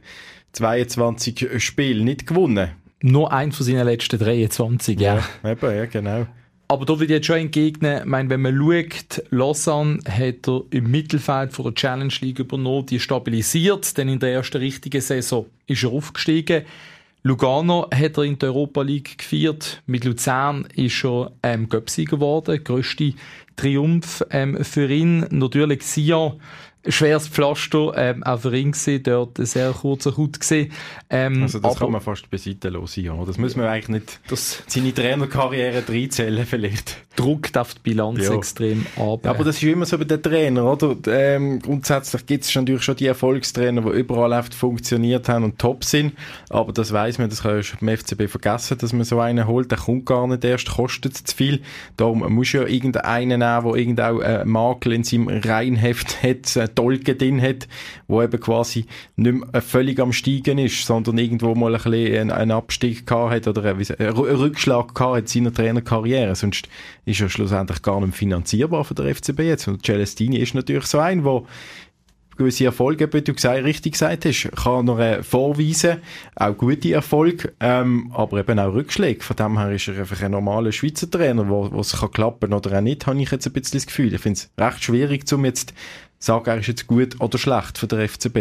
22 0.52 1.62
Spiele 1.62 2.04
nicht 2.04 2.26
gewonnen. 2.26 2.70
Nur 3.02 3.32
ein 3.32 3.52
von 3.52 3.64
seinen 3.64 3.84
letzten 3.84 4.18
23, 4.18 4.98
ja. 4.98 5.22
Ja, 5.42 5.50
eben, 5.50 5.76
ja 5.76 5.86
genau. 5.86 6.26
Aber 6.68 6.84
da 6.84 6.94
würde 6.94 7.04
ich 7.04 7.10
jetzt 7.10 7.26
schon 7.26 7.36
entgegnen, 7.36 8.00
ich 8.00 8.04
meine, 8.06 8.28
wenn 8.28 8.42
man 8.42 8.56
schaut, 8.56 9.22
Lausanne 9.30 10.00
hat 10.08 10.48
er 10.48 10.62
im 10.70 10.90
Mittelfeld 10.90 11.52
von 11.52 11.66
der 11.66 11.74
Challenge 11.74 12.12
League 12.20 12.40
übernommen, 12.40 12.86
die 12.86 12.98
stabilisiert, 12.98 13.96
denn 13.96 14.08
in 14.08 14.18
der 14.18 14.32
ersten 14.32 14.58
richtigen 14.58 15.00
Saison 15.00 15.46
ist 15.66 15.84
er 15.84 15.92
aufgestiegen. 15.92 16.64
Lugano 17.26 17.88
hat 17.92 18.18
er 18.18 18.22
in 18.22 18.38
der 18.38 18.50
Europa 18.50 18.82
League 18.82 19.18
gefeiert. 19.18 19.82
Mit 19.86 20.04
Luzern 20.04 20.64
ist 20.76 21.04
er 21.04 21.32
ähm, 21.42 21.68
Göpsieger 21.68 22.18
geworden. 22.18 22.62
Größte 22.62 23.14
Triumph 23.56 24.24
ähm, 24.30 24.62
für 24.62 24.88
ihn. 24.88 25.26
Natürlich 25.30 25.82
Sion 25.82 26.40
schweres 26.88 27.28
Pflaster, 27.28 27.92
ähm, 27.96 28.22
auch 28.22 28.40
für 28.40 28.56
ihn 28.56 28.72
gewesen, 28.72 29.02
dort 29.02 29.38
ein 29.38 29.46
sehr 29.46 29.72
kurzer 29.72 30.16
Hut 30.16 30.40
gesehen. 30.40 30.72
Ähm, 31.10 31.42
also 31.42 31.58
das 31.58 31.72
aber, 31.72 31.80
kann 31.80 31.92
man 31.92 32.00
fast 32.00 32.30
beiseite 32.30 32.68
lassen, 32.68 33.04
ja. 33.04 33.14
Das 33.24 33.38
muss 33.38 33.56
man 33.56 33.66
eigentlich 33.66 33.88
nicht 33.88 34.20
das, 34.28 34.62
seine 34.66 34.92
Trainerkarriere 34.92 35.84
reinzählen 35.88 36.46
vielleicht. 36.46 36.96
Druckt 37.16 37.56
auf 37.56 37.74
die 37.74 37.80
Bilanz 37.80 38.26
ja. 38.26 38.34
extrem 38.34 38.84
ab. 38.96 39.20
Ja, 39.24 39.30
aber 39.30 39.44
das 39.44 39.56
ist 39.56 39.62
immer 39.62 39.86
so 39.86 39.96
bei 39.96 40.04
den 40.04 40.22
Trainern, 40.22 40.66
oder? 40.66 40.96
Ähm, 41.06 41.60
grundsätzlich 41.60 42.26
gibt 42.26 42.44
es 42.44 42.54
natürlich 42.54 42.82
schon 42.82 42.96
die 42.96 43.06
Erfolgstrainer, 43.06 43.80
die 43.82 43.98
überall 43.98 44.32
oft 44.32 44.54
funktioniert 44.54 45.28
haben 45.28 45.44
und 45.44 45.58
top 45.58 45.84
sind, 45.84 46.12
aber 46.50 46.72
das 46.72 46.92
weiß 46.92 47.18
man, 47.18 47.30
das 47.30 47.42
kann 47.42 47.56
ja 47.56 47.62
schon 47.62 47.78
beim 47.80 47.96
FCB 47.96 48.28
vergessen, 48.28 48.76
dass 48.78 48.92
man 48.92 49.04
so 49.04 49.18
einen 49.20 49.46
holt, 49.46 49.70
der 49.70 49.78
kommt 49.78 50.04
gar 50.04 50.26
nicht 50.26 50.44
erst, 50.44 50.68
kostet 50.68 51.16
zu 51.16 51.34
viel. 51.34 51.62
Darum 51.96 52.18
muss 52.34 52.52
ja 52.52 52.66
irgendeinen 52.66 53.38
nehmen, 53.38 53.40
der 53.40 53.74
irgendeinen 53.74 54.22
einen 54.22 54.50
Makel 54.50 54.92
in 54.92 55.04
seinem 55.04 55.28
Reinheft 55.28 56.22
hat, 56.22 56.56
Dolge 56.76 57.14
drin 57.14 57.42
hat, 57.42 57.66
wo 58.06 58.22
eben 58.22 58.40
quasi 58.40 58.86
nicht 59.16 59.52
mehr 59.52 59.62
völlig 59.62 59.98
am 60.00 60.12
Steigen 60.12 60.58
ist, 60.58 60.86
sondern 60.86 61.18
irgendwo 61.18 61.54
mal 61.54 61.74
ein 61.74 61.82
bisschen 61.82 62.30
einen 62.30 62.50
Abstieg 62.52 63.06
gehabt 63.06 63.32
hat 63.32 63.48
oder 63.48 63.64
einen 63.64 64.16
Rückschlag 64.16 64.94
gehabt 64.94 65.16
hat 65.16 65.22
in 65.22 65.26
seiner 65.26 65.52
Trainerkarriere. 65.52 66.34
Sonst 66.34 66.68
ist 67.04 67.20
er 67.20 67.28
schlussendlich 67.28 67.82
gar 67.82 68.00
nicht 68.00 68.16
finanzierbar 68.16 68.84
für 68.84 68.94
den 68.94 69.14
FCB 69.14 69.40
jetzt. 69.40 69.68
Und 69.68 69.84
Celestini 69.84 70.38
ist 70.38 70.54
natürlich 70.54 70.86
so 70.86 70.98
ein, 70.98 71.24
wo 71.24 71.46
gewisse 72.36 72.66
Erfolge, 72.66 73.12
wie 73.12 73.22
du 73.22 73.34
gesagt, 73.34 73.64
richtig 73.64 73.92
gesagt 73.92 74.24
hast, 74.24 74.50
kann 74.56 74.88
er 74.88 74.98
äh, 74.98 75.22
vorweisen, 75.22 75.98
auch 76.36 76.56
gute 76.56 76.92
Erfolge, 76.92 77.52
ähm, 77.60 78.12
aber 78.14 78.40
eben 78.40 78.58
auch 78.58 78.74
Rückschläge. 78.74 79.22
Von 79.22 79.36
dem 79.36 79.58
her 79.58 79.72
ist 79.72 79.88
er 79.88 79.98
einfach 79.98 80.22
ein 80.22 80.32
normaler 80.32 80.72
Schweizer 80.72 81.10
Trainer, 81.10 81.48
wo, 81.48 81.66
es 81.80 81.98
kann 81.98 82.10
klappen 82.10 82.52
oder 82.52 82.76
auch 82.76 82.82
nicht, 82.82 83.06
habe 83.06 83.20
ich 83.20 83.30
jetzt 83.30 83.46
ein 83.46 83.52
bisschen 83.52 83.78
das 83.78 83.86
Gefühl. 83.86 84.14
Ich 84.14 84.20
finde 84.20 84.38
es 84.38 84.50
recht 84.58 84.84
schwierig, 84.84 85.32
um 85.32 85.44
jetzt 85.44 85.72
sagen, 86.18 86.50
er 86.50 86.58
ist 86.58 86.66
jetzt 86.66 86.86
gut 86.86 87.20
oder 87.20 87.38
schlecht 87.38 87.78
für 87.78 87.86
den 87.86 88.06
FCB. 88.08 88.38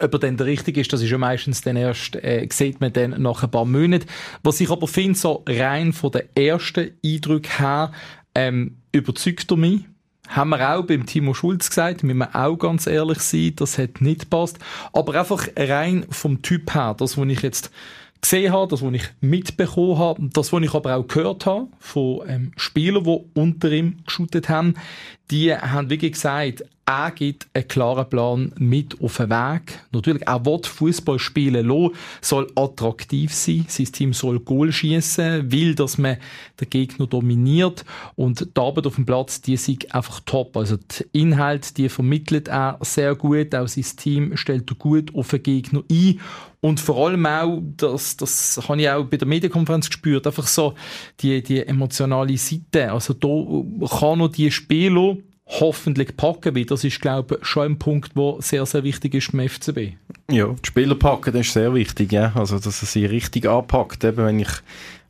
Ob 0.00 0.12
er 0.12 0.18
dann 0.18 0.36
der 0.36 0.46
richtige 0.46 0.80
ist, 0.80 0.92
das 0.92 1.02
ist 1.02 1.10
ja 1.10 1.18
meistens 1.18 1.60
dann 1.60 1.76
erst, 1.76 2.16
äh, 2.16 2.46
sieht 2.50 2.80
man 2.80 2.92
dann 2.92 3.22
nach 3.22 3.42
ein 3.42 3.50
paar 3.50 3.64
Monaten. 3.64 4.06
Was 4.42 4.60
ich 4.60 4.70
aber 4.70 4.88
finde, 4.88 5.18
so 5.18 5.44
rein 5.48 5.92
von 5.92 6.10
den 6.10 6.22
ersten 6.34 6.90
Eindrücken 7.04 7.58
her, 7.58 7.92
ähm, 8.34 8.78
überzeugt 8.90 9.50
er 9.50 9.56
mich. 9.56 9.80
Haben 10.28 10.50
wir 10.50 10.74
auch 10.76 10.84
beim 10.84 11.04
Timo 11.06 11.34
Schulz 11.34 11.68
gesagt, 11.68 12.02
müssen 12.02 12.18
wir 12.18 12.34
auch 12.34 12.56
ganz 12.56 12.86
ehrlich 12.86 13.20
sein, 13.20 13.52
das 13.56 13.76
hat 13.76 14.00
nicht 14.00 14.30
passt. 14.30 14.58
Aber 14.92 15.14
einfach 15.14 15.46
rein 15.56 16.06
vom 16.10 16.42
Typ 16.42 16.74
her, 16.74 16.94
das, 16.98 17.18
was 17.18 17.28
ich 17.28 17.42
jetzt 17.42 17.70
gesehen 18.22 18.52
habe, 18.52 18.70
das, 18.70 18.82
was 18.82 18.94
ich 18.94 19.02
mitbekommen 19.20 19.98
habe, 19.98 20.28
das, 20.32 20.52
was 20.52 20.62
ich 20.62 20.74
aber 20.74 20.96
auch 20.96 21.06
gehört 21.06 21.44
habe 21.44 21.68
von 21.80 22.20
ähm, 22.28 22.52
Spielern, 22.56 23.04
die 23.04 23.20
unter 23.34 23.70
ihm 23.70 23.98
geschootet 24.06 24.48
haben, 24.48 24.74
die 25.32 25.54
haben 25.54 25.88
wirklich 25.88 26.12
gesagt, 26.12 26.62
er 26.84 27.10
gibt 27.12 27.46
einen 27.54 27.68
klaren 27.68 28.08
Plan 28.08 28.52
mit 28.58 29.00
auf 29.00 29.16
den 29.16 29.30
Weg. 29.30 29.78
Natürlich, 29.92 30.26
er 30.26 30.44
will 30.44 30.60
Fußball 30.62 31.18
spielen 31.18 31.66
lassen, 31.66 31.94
soll 32.20 32.52
attraktiv 32.54 33.32
sein, 33.32 33.64
sein 33.68 33.86
Team 33.86 34.12
soll 34.12 34.40
Goal 34.40 34.72
schießen, 34.72 35.50
will, 35.50 35.74
dass 35.74 35.96
man 35.96 36.18
den 36.60 36.68
Gegner 36.68 37.06
dominiert 37.06 37.86
und 38.14 38.40
die 38.40 38.60
Arbeit 38.60 38.86
auf 38.86 38.96
dem 38.96 39.06
Platz, 39.06 39.40
die 39.40 39.56
sind 39.56 39.94
einfach 39.94 40.20
top. 40.26 40.54
Also 40.54 40.76
die 40.76 41.18
Inhalte, 41.18 41.72
die 41.72 41.88
vermittelt 41.88 42.48
er 42.48 42.78
sehr 42.82 43.14
gut, 43.14 43.54
auch 43.54 43.68
sein 43.68 43.86
Team 43.96 44.36
stellt 44.36 44.70
er 44.70 44.76
gut 44.76 45.14
auf 45.14 45.30
den 45.30 45.42
Gegner 45.42 45.84
ein 45.90 46.20
und 46.64 46.78
vor 46.78 47.08
allem 47.08 47.26
auch, 47.26 47.60
das, 47.76 48.16
das 48.16 48.68
habe 48.68 48.80
ich 48.80 48.88
auch 48.88 49.04
bei 49.04 49.16
der 49.16 49.26
Medienkonferenz 49.26 49.88
gespürt, 49.88 50.28
einfach 50.28 50.46
so 50.46 50.74
die, 51.18 51.42
die 51.42 51.66
emotionale 51.66 52.36
Seite. 52.38 52.92
Also 52.92 53.14
da 53.14 53.88
kann 53.88 54.20
noch 54.20 54.28
die 54.28 54.48
Spieler 54.52 55.16
hoffentlich 55.46 56.16
packen, 56.16 56.54
weil 56.54 56.64
das 56.64 56.84
ist, 56.84 57.00
glaube 57.00 57.38
ich, 57.40 57.46
schon 57.46 57.72
ein 57.72 57.78
Punkt, 57.78 58.16
der 58.16 58.36
sehr, 58.38 58.64
sehr 58.64 58.84
wichtig 58.84 59.14
ist 59.14 59.32
beim 59.32 59.48
FCB. 59.48 59.94
Ja, 60.30 60.46
die 60.46 60.66
Spieler 60.66 60.94
packen, 60.94 61.32
das 61.32 61.46
ist 61.46 61.52
sehr 61.52 61.74
wichtig, 61.74 62.12
ja. 62.12 62.32
Also, 62.34 62.58
dass 62.58 62.82
er 62.82 62.86
sie 62.86 63.06
richtig 63.06 63.46
anpackt, 63.46 64.04
eben, 64.04 64.24
wenn 64.24 64.40
ich 64.40 64.50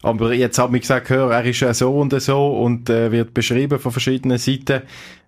aber 0.02 0.34
jetzt 0.34 0.58
hat 0.58 0.72
mir 0.72 0.80
gesagt, 0.80 1.10
hör, 1.10 1.30
er 1.30 1.44
ist 1.44 1.60
ja 1.60 1.72
so 1.72 1.96
und 1.96 2.20
so 2.20 2.58
und 2.58 2.90
äh, 2.90 3.12
wird 3.12 3.34
beschrieben 3.34 3.78
von 3.78 3.92
verschiedenen 3.92 4.36
Seiten. 4.36 4.82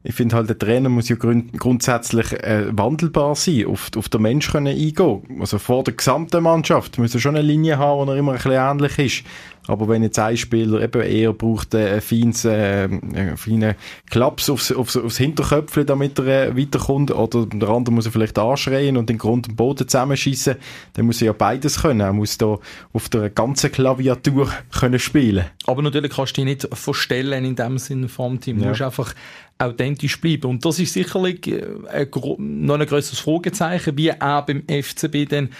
Ich 0.06 0.14
finde 0.14 0.36
halt, 0.36 0.50
der 0.50 0.58
Trainer 0.58 0.90
muss 0.90 1.08
ja 1.08 1.16
grund 1.16 1.58
grundsätzlich 1.58 2.30
äh, 2.34 2.66
wandelbar 2.70 3.34
sein, 3.34 3.64
auf, 3.66 3.90
auf 3.96 4.10
den 4.10 4.20
Mensch 4.20 4.52
können 4.52 4.66
eingehen. 4.76 5.22
Also 5.40 5.58
vor 5.58 5.82
der 5.82 5.94
gesamten 5.94 6.42
Mannschaft 6.42 6.98
muss 6.98 7.14
er 7.14 7.20
schon 7.20 7.36
eine 7.36 7.46
Linie 7.46 7.78
haben, 7.78 8.04
die 8.06 8.12
er 8.12 8.18
immer 8.18 8.32
ein 8.32 8.36
bisschen 8.36 8.52
ähnlich 8.52 8.98
ist. 8.98 9.24
Aber 9.66 9.88
wenn 9.88 10.02
jetzt 10.02 10.18
ein 10.18 10.36
Spieler 10.36 10.82
eben 10.82 11.00
eher 11.00 11.32
braucht 11.32 11.72
äh, 11.72 11.94
ein 11.94 12.00
feines, 12.02 12.44
äh, 12.44 12.84
einen 12.84 13.38
feinen 13.38 13.76
Klaps 14.10 14.50
aufs, 14.50 14.70
aufs, 14.70 14.94
aufs 14.98 15.16
Hinterköpfchen, 15.16 15.86
damit 15.86 16.18
er 16.18 16.48
äh, 16.48 16.54
weiterkommt, 16.58 17.10
oder 17.10 17.46
der 17.46 17.70
andere 17.70 17.94
muss 17.94 18.04
er 18.04 18.12
vielleicht 18.12 18.38
anschreien 18.38 18.98
und 18.98 19.08
den 19.08 19.16
Grund 19.16 19.48
am 19.48 19.56
Boden 19.56 19.88
zusammenschießen, 19.88 20.56
dann 20.92 21.06
muss 21.06 21.22
er 21.22 21.28
ja 21.28 21.32
beides 21.32 21.80
können. 21.80 22.00
Er 22.00 22.12
muss 22.12 22.36
da 22.36 22.58
auf 22.92 23.08
der 23.08 23.30
ganzen 23.30 23.72
Klaviatur 23.72 24.50
können 24.78 24.98
spielen. 24.98 25.46
Aber 25.66 25.80
natürlich 25.80 26.12
kannst 26.12 26.36
du 26.36 26.44
dich 26.44 26.62
nicht 26.62 26.68
verstellen 26.76 27.46
in 27.46 27.56
dem 27.56 27.78
Sinne 27.78 28.08
vom 28.08 28.38
Team. 28.40 28.58
Du 28.58 28.64
Ja. 28.64 28.68
musst 28.68 28.82
einfach 28.82 29.14
authentisch 29.58 30.20
bleiben. 30.20 30.50
Und 30.50 30.64
das 30.64 30.78
ist 30.78 30.92
sicherlich 30.92 31.46
äh, 31.46 31.64
ein, 31.90 32.08
noch 32.38 32.78
ein 32.78 32.86
grösseres 32.86 33.20
Fragezeichen, 33.20 33.96
wie 33.96 34.08
er 34.08 34.42
beim 34.42 34.64
FCB 34.66 35.28
dann 35.28 35.50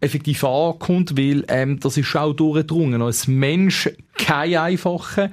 effektiv 0.00 0.42
ankommt, 0.44 1.16
weil 1.16 1.44
ähm, 1.48 1.78
das 1.78 1.96
ist 1.96 2.14
auch 2.16 2.32
durchgedrungen. 2.32 3.02
Als 3.02 3.28
Mensch 3.28 3.88
kein 4.14 4.56
einfacher, 4.56 5.30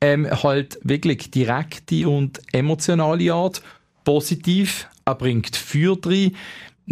ähm, 0.00 0.28
halt 0.30 0.78
wirklich 0.82 1.30
direkte 1.30 2.08
und 2.08 2.40
emotionale 2.52 3.32
Art. 3.32 3.62
Positiv, 4.04 4.88
er 5.04 5.14
bringt 5.14 5.56
Feuer 5.56 5.96
rein. 6.04 6.36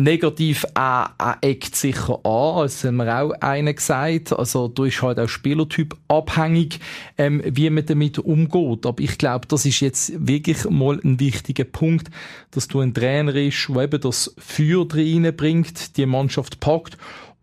Negativ, 0.01 0.65
er, 0.77 1.11
er 1.19 1.39
eckt 1.41 1.75
sicher 1.75 2.25
an, 2.25 2.63
das 2.63 2.85
haben 2.85 2.99
wir 2.99 3.21
auch 3.21 3.33
einen 3.41 3.75
gesagt. 3.75 4.33
Also, 4.33 4.69
du 4.69 4.85
ist 4.85 5.03
halt 5.03 5.19
auch 5.19 5.29
Spielertyp 5.29 5.97
abhängig, 6.07 6.79
ähm, 7.19 7.43
wie 7.45 7.69
man 7.69 7.85
damit 7.85 8.21
umgeht. 8.21 8.87
Aber 8.87 9.03
ich 9.03 9.19
glaube, 9.19 9.49
das 9.49 9.67
ist 9.67 9.81
jetzt 9.81 10.13
wirklich 10.17 10.71
mal 10.71 11.01
ein 11.03 11.19
wichtiger 11.19 11.65
Punkt, 11.65 12.11
dass 12.53 12.69
du 12.69 12.79
ein 12.79 12.95
Trainer 12.95 13.35
ist, 13.35 13.69
der 13.69 13.83
eben 13.83 14.01
das 14.01 14.33
Feuer 14.39 14.87
reinbringt, 14.89 15.97
die 15.97 16.07
Mannschaft 16.07 16.61
packt 16.61 16.97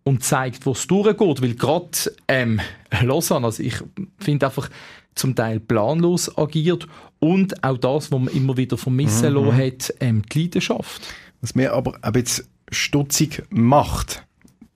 und 0.06 0.24
zeigt, 0.24 0.66
wo 0.66 0.72
es 0.72 0.88
durchgeht. 0.88 1.42
Weil 1.42 1.56
gerade 1.56 1.90
ähm, 2.30 2.62
Lausanne, 3.02 3.48
also 3.48 3.62
ich 3.64 3.76
finde 4.18 4.46
einfach 4.46 4.70
zum 5.14 5.36
Teil 5.36 5.60
planlos 5.60 6.38
agiert 6.38 6.88
und 7.20 7.62
auch 7.66 7.78
das, 7.78 8.14
was 8.14 8.20
man 8.22 8.34
immer 8.34 8.56
wieder 8.56 8.78
vermissen 8.78 9.34
Mhm. 9.34 9.58
hat, 9.58 9.94
ähm, 10.00 10.22
die 10.32 10.44
Leidenschaft. 10.44 11.02
Was 11.46 11.54
mir 11.54 11.74
aber 11.74 11.94
ein 12.02 12.12
bisschen 12.12 12.48
stutzig 12.72 13.44
macht, 13.52 14.26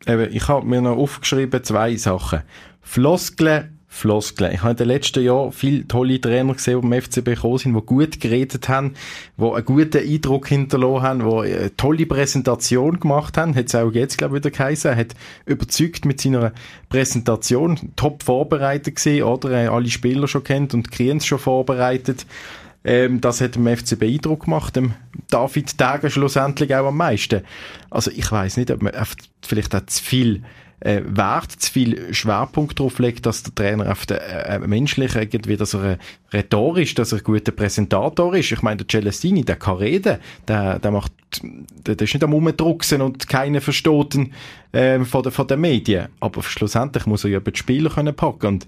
eben, 0.06 0.32
ich 0.32 0.48
habe 0.48 0.68
mir 0.68 0.84
noch 0.84 0.98
aufgeschrieben 0.98 1.64
zwei 1.64 1.96
Sachen. 1.96 2.44
Floskeln, 2.80 3.80
Floskeln. 3.88 4.54
Ich 4.54 4.62
habe 4.62 4.74
in 4.74 4.78
den 4.78 4.88
letzten 4.90 5.24
Jahren 5.24 5.52
viele 5.52 5.88
tolle 5.88 6.22
Trainer 6.22 6.54
gesehen, 6.54 6.82
die 6.82 6.88
beim 6.88 7.02
FCB 7.02 7.26
gekommen 7.26 7.58
sind, 7.58 7.74
die 7.74 7.82
gut 7.82 8.20
geredet 8.20 8.70
haben, 8.70 8.94
die 9.36 9.46
einen 9.46 9.66
guten 9.66 9.98
Eindruck 9.98 10.48
hinterlassen 10.48 11.02
haben, 11.02 11.20
die 11.22 11.54
eine 11.54 11.76
tolle 11.76 12.06
Präsentation 12.06 13.00
gemacht 13.00 13.36
haben. 13.36 13.56
Hat 13.56 13.66
es 13.66 13.74
auch 13.74 13.92
jetzt, 13.92 14.20
glaube 14.20 14.38
ich, 14.38 14.44
wieder 14.44 14.52
geheißen. 14.52 14.92
Er 14.92 14.96
hat 14.96 15.16
überzeugt 15.48 16.06
mit 16.06 16.22
seiner 16.22 16.54
Präsentation, 16.90 17.94
top 17.96 18.22
vorbereitet 18.22 18.98
gesehen, 18.98 19.24
oder? 19.24 19.50
Er 19.50 19.72
alle 19.72 19.90
Spieler 19.90 20.28
schon 20.28 20.44
kennt 20.44 20.76
und 20.76 20.92
Kriens 20.92 21.26
schon 21.26 21.40
vorbereitet. 21.40 22.28
Ähm, 22.84 23.20
das 23.22 23.42
hat 23.42 23.56
dem 23.56 23.68
FCB 23.68 24.04
Eindruck 24.04 24.46
gemacht, 24.46 24.76
dem 24.76 24.94
David 25.30 25.78
Täger 25.78 26.10
schlussendlich 26.10 26.74
auch 26.76 26.88
am 26.88 26.98
meisten. 26.98 27.42
Also 27.90 28.12
ich 28.12 28.32
weiß 28.32 28.58
nicht, 28.58 28.72
ob 28.72 28.82
man 28.82 28.94
vielleicht 29.42 29.76
auch 29.76 29.86
zu 29.86 30.04
viel 30.04 30.44
äh, 30.82 31.02
Wert, 31.06 31.52
zu 31.52 31.72
viel 31.72 32.14
Schwerpunkt 32.14 32.80
drauf 32.80 33.00
legt, 33.00 33.26
dass 33.26 33.44
der 33.44 33.56
Trainer 33.56 33.92
auf 33.92 34.06
der 34.06 34.50
äh, 34.50 34.60
menschlich 34.60 35.16
irgendwie, 35.16 35.58
dass 35.58 35.74
er 35.74 35.84
äh, 35.84 35.98
rhetorisch, 36.32 36.96
dass 36.96 37.12
er 37.12 37.20
ein 37.20 37.24
guter 37.24 37.52
Präsentator 37.52 38.36
ist. 38.36 38.52
Ich 38.52 38.62
meine, 38.62 38.78
der 38.78 38.88
Celestini, 38.88 39.44
der 39.44 39.58
kann 39.58 39.78
reden, 39.78 40.20
der, 40.48 40.80
der 40.80 40.92
macht, 40.92 41.12
der, 41.44 41.96
der 41.96 42.06
ist 42.06 42.14
nicht 42.14 42.24
am 42.24 42.34
Rumdrucksen 42.34 43.02
und 43.02 43.28
keiner 43.28 43.62
versteht 43.62 44.18
ähm, 44.74 45.06
von, 45.06 45.24
der, 45.24 45.32
von 45.32 45.48
den 45.48 45.60
Medien. 45.60 46.08
Aber 46.20 46.42
schlussendlich 46.44 47.06
muss 47.06 47.26
er 47.26 47.32
ja 47.32 47.38
über 47.40 47.52
die 47.52 47.60
Spieler 47.60 47.90
können 47.90 48.16
packen 48.16 48.48
und 48.48 48.68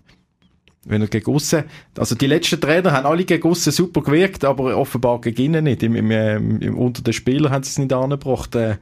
wenn 0.86 1.02
er 1.02 1.08
gegen 1.08 1.32
aussen, 1.32 1.65
also 1.98 2.15
die 2.15 2.28
letzten 2.28 2.60
Trainer 2.60 2.91
haben 2.91 3.06
alle 3.06 3.24
gegen 3.24 3.48
aussen 3.48 3.72
super 3.72 4.02
gewirkt, 4.02 4.44
aber 4.44 4.76
offenbar 4.78 5.22
gegen 5.22 5.44
innen 5.44 5.63
nicht. 5.65 5.84
Im, 5.84 5.96
im, 5.96 6.12
ähm, 6.12 6.60
im, 6.60 6.78
unter 6.78 7.04
den 7.04 7.13
Spielern 7.13 7.52
haben 7.52 7.63
sie 7.63 7.70
es 7.70 7.78
nicht 7.78 7.94
angebracht. 7.94 8.56
Äh, 8.56 8.78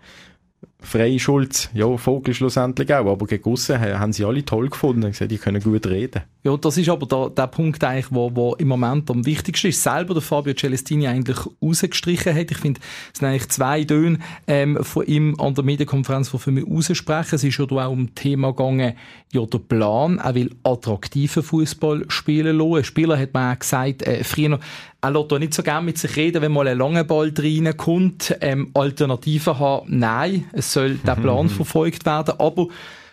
Frei, 0.81 1.19
Schulz, 1.19 1.69
ja, 1.73 1.97
Vogel 1.97 2.33
schlussendlich 2.33 2.93
auch, 2.93 3.05
aber 3.11 3.25
gegen 3.27 3.51
aussen 3.51 3.79
ha- 3.81 3.99
haben 3.99 4.13
sie 4.13 4.23
alle 4.23 4.45
toll 4.45 4.69
gefunden 4.69 5.03
und 5.03 5.11
gesagt, 5.11 5.29
die 5.29 5.37
können 5.37 5.61
gut 5.61 5.85
reden. 5.85 6.21
Ja, 6.43 6.55
das 6.55 6.77
ist 6.77 6.87
aber 6.87 7.05
der, 7.05 7.29
der 7.31 7.47
Punkt 7.47 7.83
eigentlich, 7.83 8.07
wo, 8.11 8.33
wo 8.33 8.55
im 8.55 8.69
Moment 8.69 9.11
am 9.11 9.25
wichtigsten 9.25 9.67
ist. 9.67 9.83
Selber 9.83 10.13
der 10.13 10.23
Fabio 10.23 10.53
Celestini 10.53 11.05
eigentlich 11.07 11.37
rausgestrichen 11.61 12.33
hat. 12.33 12.49
Ich 12.49 12.57
finde, 12.57 12.79
es 13.13 13.19
sind 13.19 13.27
eigentlich 13.27 13.49
zwei 13.49 13.83
Töne 13.83 14.19
ähm, 14.47 14.81
von 14.81 15.05
ihm 15.05 15.35
an 15.37 15.53
der 15.53 15.65
Medienkonferenz, 15.65 16.31
die 16.31 16.37
für 16.39 16.51
mich 16.51 16.65
raussprechen. 16.65 17.35
Es 17.35 17.43
ist 17.43 17.57
ja 17.57 17.65
auch 17.65 17.91
um 17.91 18.15
Thema 18.15 18.51
gegangen, 18.53 18.93
ja, 19.33 19.45
der 19.45 19.59
Plan, 19.59 20.17
er 20.17 20.33
will 20.33 20.55
attraktiven 20.63 21.43
Fußball 21.43 22.05
spielen 22.07 22.57
lassen. 22.57 22.85
Spieler 22.85 23.19
hat 23.19 23.33
mir 23.33 23.51
auch 23.51 23.59
gesagt, 23.59 24.03
äh, 24.03 24.23
früher 24.23 24.49
noch, 24.49 24.59
er 25.01 25.11
lässt 25.11 25.31
nicht 25.31 25.53
so 25.53 25.63
gerne 25.63 25.85
mit 25.85 25.97
sich 25.97 26.15
reden, 26.15 26.41
wenn 26.41 26.51
mal 26.51 26.67
ein 26.67 26.77
langer 26.77 27.03
Ball 27.03 27.31
reinkommt. 27.37 28.35
Ähm, 28.41 28.71
Alternativen 28.73 29.59
haben, 29.59 29.85
nein, 29.97 30.45
es 30.51 30.68
soll 30.69 30.95
der 30.95 31.15
Plan 31.15 31.49
verfolgt 31.49 32.05
werden, 32.05 32.35
aber 32.37 32.67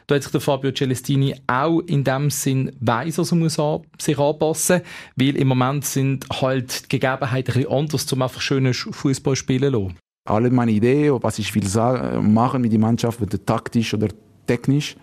da 0.06 0.14
hat 0.14 0.22
sich 0.22 0.30
der 0.30 0.40
Fabio 0.40 0.70
Celestini 0.70 1.34
auch 1.48 1.80
in 1.80 2.04
dem 2.04 2.30
Sinn 2.30 2.70
weiss, 2.78 3.18
also 3.18 3.34
muss 3.34 3.58
an, 3.58 3.82
sich 3.98 4.18
anpassen, 4.18 4.82
weil 5.16 5.36
im 5.36 5.48
Moment 5.48 5.84
sind 5.84 6.26
halt 6.40 6.84
die 6.84 6.88
Gegebenheiten 7.00 7.52
ein 7.54 7.62
bisschen 7.62 7.72
anders, 7.72 8.12
um 8.12 8.22
einfach 8.22 8.40
schönen 8.40 8.72
Fußball 8.72 9.34
spielen 9.34 9.72
zu 9.72 9.80
lassen. 9.80 9.98
alle 10.24 10.50
meine 10.50 10.70
Ideen, 10.70 11.18
was 11.22 11.40
ich 11.40 11.52
will 11.54 11.66
sagen, 11.66 12.32
machen 12.32 12.62
mit 12.62 12.72
der 12.72 12.78
Mannschaft, 12.78 13.20
weder 13.20 13.44
taktisch 13.44 13.94
oder 13.94 14.08
technisch, 14.46 14.96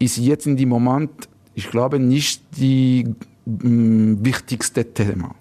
ist 0.00 0.16
jetzt 0.16 0.46
in 0.46 0.56
dem 0.56 0.70
Moment, 0.70 1.28
ich 1.54 1.70
glaube, 1.70 2.00
nicht 2.00 2.42
die 2.56 3.14
mm, 3.44 4.24
wichtigste 4.24 4.92
Thema. 4.92 5.34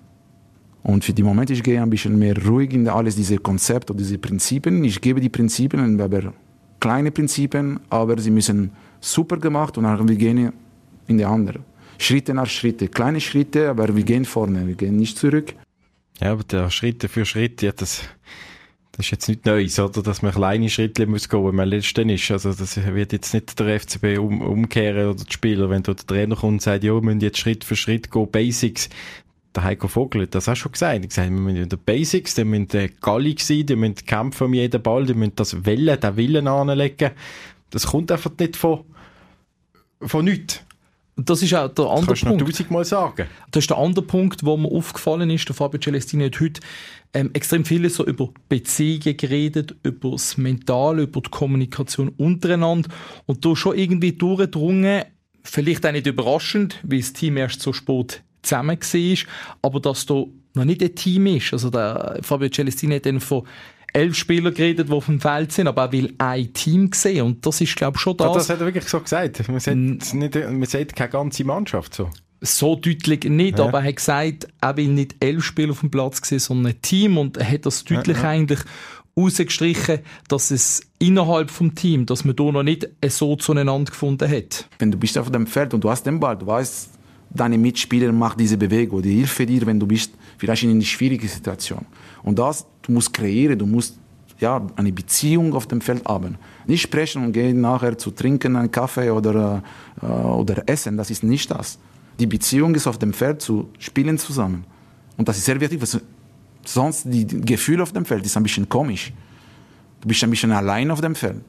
Und 0.84 1.06
für 1.06 1.14
den 1.14 1.26
Moment, 1.26 1.50
ich 1.50 1.62
gehe 1.62 1.82
ein 1.82 1.90
bisschen 1.90 2.18
mehr 2.18 2.36
ruhig 2.44 2.74
in 2.74 2.88
alles 2.88 3.16
diese 3.16 3.38
Konzepte 3.38 3.94
diese 3.94 4.18
Prinzipien. 4.18 4.84
Ich 4.84 5.00
gebe 5.00 5.22
die 5.22 5.30
Prinzipien, 5.30 6.00
aber 6.02 6.34
kleine 6.80 7.12
Prinzipien, 7.12 7.80
aber 7.90 8.20
sie 8.20 8.32
müssen 8.32 8.72
super 9.00 9.38
gemacht 9.38 9.78
und 9.78 9.84
dann 9.84 10.08
wir 10.08 10.16
gehen 10.16 10.52
in 11.08 11.18
die 11.18 11.26
andere. 11.26 11.60
Schritte 12.00 12.34
nach 12.34 12.48
Schritte, 12.48 12.88
kleine 12.88 13.22
Schritte, 13.22 13.70
aber 13.70 13.96
wir 13.96 14.04
gehen 14.04 14.26
vorne, 14.26 14.66
wir 14.66 14.74
gehen 14.74 14.96
nicht 14.96 15.20
zurück. 15.20 15.54
Ja, 16.20 16.32
aber 16.32 16.44
der 16.44 16.70
Schritt 16.72 17.04
für 17.04 17.26
Schritt, 17.26 17.62
ja, 17.62 17.72
das, 17.72 18.02
das 18.92 19.06
ist 19.06 19.12
jetzt 19.12 19.30
nicht 19.30 19.46
Neues, 19.46 19.80
oder? 19.80 20.02
Dass 20.02 20.24
man 20.24 20.32
kleine 20.32 20.70
Schritte 20.70 21.06
muss 21.06 21.30
gehen, 21.30 21.46
wenn 21.46 21.56
man 21.56 21.70
letzten 21.70 22.10
ist. 22.10 22.30
Also, 22.32 22.54
das 22.54 22.78
wird 22.78 23.14
jetzt 23.14 23.34
nicht 23.36 23.60
der 23.60 23.80
FCB 23.80 24.18
um, 24.18 24.42
umkehren 24.42 25.10
oder 25.10 25.24
die 25.24 25.32
Spieler, 25.32 25.70
wenn 25.70 25.84
dort 25.84 26.02
der 26.02 26.08
Trainer 26.08 26.36
kommt 26.36 26.54
und 26.54 26.62
sagt, 26.62 26.84
ja, 26.84 26.94
wir 26.94 27.02
müssen 27.02 27.22
jetzt 27.22 27.38
Schritt 27.38 27.64
für 27.64 27.76
Schritt 27.76 28.12
gehen, 28.12 28.32
Basics. 28.32 28.90
Der 29.56 29.64
Heiko 29.64 29.88
Vogel 29.90 30.24
hat 30.24 30.36
das 30.36 30.48
auch 30.48 30.56
schon 30.56 30.72
gesagt. 30.72 30.94
Er 30.94 31.02
hat 31.02 31.10
gesagt, 31.10 31.30
wir 31.30 31.40
müssen 31.40 31.58
in 31.58 31.70
den 31.70 31.80
Basics, 31.80 32.36
die 32.36 32.46
müssen 32.46 32.90
gallig 33.02 33.44
sein, 33.44 33.66
die 33.66 33.76
müssen 33.76 33.96
kämpfen 33.96 34.46
um 34.46 34.54
jeden 34.54 34.82
Ball, 34.82 35.06
die 35.06 35.14
müssen 35.14 35.36
das 35.36 35.66
Wellen, 35.66 36.00
den 36.00 36.16
Willen 36.16 36.48
anlegen. 36.48 37.12
Das 37.70 37.88
kommt 37.88 38.12
einfach 38.12 38.32
nicht 38.40 38.56
von, 38.56 38.86
von 40.02 40.26
nichts. 40.26 40.64
Das 41.18 41.44
ist 41.44 41.54
auch 41.54 41.68
der 41.68 41.86
Das 41.86 41.92
andere 41.92 42.16
kannst 42.16 42.60
du 42.60 42.74
noch 42.74 42.84
sagen. 42.84 43.28
Das 43.52 43.64
ist 43.64 43.70
der 43.70 43.78
andere 43.78 44.06
Punkt, 44.06 44.46
wo 44.46 44.56
mir 44.56 44.70
aufgefallen 44.70 45.30
ist. 45.30 45.48
Der 45.48 45.56
Fabio 45.56 45.80
Celestini 45.80 46.26
hat 46.26 46.40
heute 46.40 46.62
ähm, 47.14 47.32
extrem 47.34 47.66
viel 47.66 47.90
so 47.90 48.06
über 48.06 48.30
Beziehungen 48.48 49.18
geredet, 49.18 49.76
über 49.84 50.12
das 50.12 50.38
Mentale, 50.38 51.04
über 51.04 51.22
die 51.22 51.30
Kommunikation 51.30 52.10
untereinander 52.10 52.90
und 53.26 53.46
da 53.46 53.56
schon 53.56 53.78
irgendwie 53.78 54.14
durchgedrungen, 54.14 55.04
vielleicht 55.44 55.86
auch 55.86 55.92
nicht 55.92 56.08
überraschend, 56.08 56.80
weil 56.84 57.00
das 57.00 57.14
Team 57.14 57.38
erst 57.38 57.62
so 57.62 57.74
spät 57.74 58.24
zusammen 58.42 58.78
war, 58.80 59.18
aber 59.62 59.80
dass 59.80 60.06
da 60.06 60.24
noch 60.54 60.66
nicht 60.66 60.82
ein 60.84 60.96
Team 60.96 61.28
ist. 61.28 61.54
Also 61.54 61.70
der 61.70 62.20
Fabio 62.22 62.50
Celestini 62.50 62.96
hat 62.96 63.06
dann 63.06 63.20
von 63.20 63.44
elf 63.94 64.16
Spielern 64.16 64.54
geredet, 64.54 64.88
die 64.90 64.94
auf 64.94 65.06
dem 65.06 65.20
Feld 65.20 65.52
sind, 65.52 65.68
aber 65.68 65.84
er 65.84 65.92
will 65.92 66.14
ein 66.18 66.54
Team 66.54 66.90
sehen 66.94 67.26
und 67.26 67.46
das 67.46 67.60
ist, 67.62 67.76
glaube 67.76 67.98
ich, 67.98 68.02
schon 68.02 68.16
Ja, 68.20 68.28
das. 68.28 68.48
das 68.48 68.50
hat 68.50 68.60
er 68.62 68.66
wirklich 68.68 68.86
so 68.86 69.00
gesagt. 69.02 69.48
Man 69.50 69.60
sieht, 69.60 70.14
nicht, 70.14 70.36
man 70.36 70.64
sieht 70.66 70.96
keine 70.96 71.10
ganze 71.10 71.44
Mannschaft 71.44 71.94
so. 71.96 72.10
so 72.40 72.76
deutlich 72.76 73.26
nicht, 73.26 73.60
Ja. 73.60 73.66
aber 73.66 73.80
er 73.80 73.86
hat 73.90 73.96
gesagt, 73.98 74.48
er 74.62 74.78
will 74.78 74.88
nicht 74.90 75.16
elf 75.20 75.44
Spieler 75.44 75.72
auf 75.72 75.82
dem 75.82 75.92
Platz 75.92 76.26
sehen, 76.26 76.40
sondern 76.40 76.74
ein 76.74 76.82
Team 76.82 77.18
und 77.18 77.36
er 77.38 77.50
hat 77.52 77.66
das 77.66 77.84
deutlich 77.84 78.18
Ja, 78.18 78.24
ja. 78.24 78.30
eigentlich 78.30 78.60
rausgestrichen, 79.18 80.00
dass 80.30 80.52
es 80.52 80.82
innerhalb 81.00 81.52
vom 81.52 81.76
Team, 81.76 82.06
dass 82.06 82.24
man 82.26 82.36
da 82.36 82.44
noch 82.46 82.64
nicht 82.64 82.88
so 83.10 83.36
zueinander 83.36 83.92
gefunden 83.92 84.30
hat. 84.30 84.68
wenn 84.80 84.92
du 84.92 84.98
bist 84.98 85.18
auf 85.18 85.30
dem 85.32 85.48
Feld 85.48 85.74
und 85.74 85.84
du 85.84 85.90
hast 85.90 86.04
den 86.06 86.20
Ball, 86.20 86.38
du 86.38 86.48
weißt, 86.48 86.90
deine 87.34 87.58
Mitspieler 87.58 88.12
machen 88.12 88.38
diese 88.38 88.58
Bewegung, 88.58 89.02
die 89.02 89.16
hilft 89.16 89.40
dir, 89.40 89.66
wenn 89.66 89.80
du 89.80 89.88
bist 89.88 90.14
vielleicht 90.38 90.64
in 90.64 90.72
einer 90.72 90.82
schwierigen 90.82 91.28
Situation. 91.28 91.86
Und 92.24 92.38
das, 92.38 92.66
du 92.82 92.92
musst 92.92 93.14
kreieren, 93.14 93.58
du 93.58 93.66
musst 93.66 93.98
ja, 94.40 94.62
eine 94.76 94.92
Beziehung 94.92 95.54
auf 95.54 95.68
dem 95.68 95.82
Feld 95.82 96.04
haben. 96.06 96.38
Nicht 96.66 96.82
sprechen 96.82 97.24
und 97.24 97.32
gehen 97.32 97.62
nachher 97.62 97.98
zu 97.98 98.12
trinken, 98.12 98.56
einen 98.56 98.72
Kaffee 98.72 99.12
oder, 99.12 99.64
äh, 100.02 100.06
oder 100.06 100.64
essen, 100.66 100.98
das 100.98 101.12
ist 101.12 101.24
nicht 101.24 101.50
das. 101.52 101.78
Die 102.20 102.28
Beziehung 102.28 102.76
ist 102.76 102.88
auf 102.88 102.98
dem 102.98 103.14
Feld 103.14 103.42
zu 103.42 103.70
spielen 103.78 104.18
zusammen. 104.18 104.66
Und 105.18 105.28
das 105.28 105.38
ist 105.38 105.46
sehr 105.46 105.60
wichtig, 105.60 105.80
weil 105.80 106.02
sonst 106.66 107.06
die 107.06 107.26
die 107.26 107.42
Gefühl 107.42 107.82
auf 107.82 107.94
dem 107.94 108.06
Feld 108.06 108.26
ist 108.26 108.36
ein 108.36 108.44
bisschen 108.44 108.68
komisch. 108.68 109.14
Du 110.02 110.08
bist 110.08 110.24
ein 110.24 110.32
bisschen 110.32 110.52
allein 110.52 110.90
auf 110.90 111.02
dem 111.02 111.14
Feld. 111.14 111.42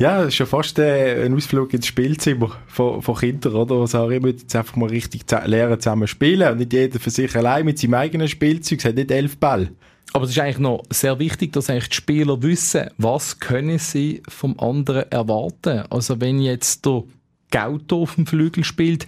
Ja, 0.00 0.24
das 0.24 0.28
ist 0.28 0.38
ja 0.38 0.46
fast 0.46 0.78
äh, 0.78 1.26
ein 1.26 1.34
Ausflug 1.34 1.74
ins 1.74 1.86
Spielzimmer 1.86 2.56
von, 2.68 3.02
von 3.02 3.16
Kindern, 3.16 3.54
oder? 3.54 3.76
Wo 3.76 3.84
sagen, 3.84 4.26
ich 4.26 4.40
jetzt 4.40 4.56
einfach 4.56 4.74
mal 4.76 4.88
richtig 4.88 5.30
lernen 5.44 5.78
zusammen 5.78 6.08
spielen 6.08 6.50
und 6.50 6.56
nicht 6.56 6.72
jeder 6.72 6.98
für 6.98 7.10
sich 7.10 7.36
allein 7.36 7.66
mit 7.66 7.78
seinem 7.78 7.92
eigenen 7.92 8.26
Spielzeug, 8.26 8.78
es 8.78 8.86
hat 8.86 8.94
nicht 8.94 9.10
elf 9.10 9.36
Ball. 9.36 9.68
Aber 10.14 10.24
es 10.24 10.30
ist 10.30 10.38
eigentlich 10.38 10.58
noch 10.58 10.84
sehr 10.88 11.18
wichtig, 11.18 11.52
dass 11.52 11.68
eigentlich 11.68 11.90
die 11.90 11.96
Spieler 11.96 12.42
wissen, 12.42 12.88
was 12.96 13.40
können 13.40 13.78
sie 13.78 14.22
vom 14.26 14.58
anderen 14.58 15.10
erwarten. 15.12 15.84
Also 15.90 16.18
wenn 16.18 16.40
jetzt 16.40 16.86
der 16.86 17.04
Gauto 17.50 18.02
auf 18.02 18.14
dem 18.14 18.26
Flügel 18.26 18.64
spielt, 18.64 19.06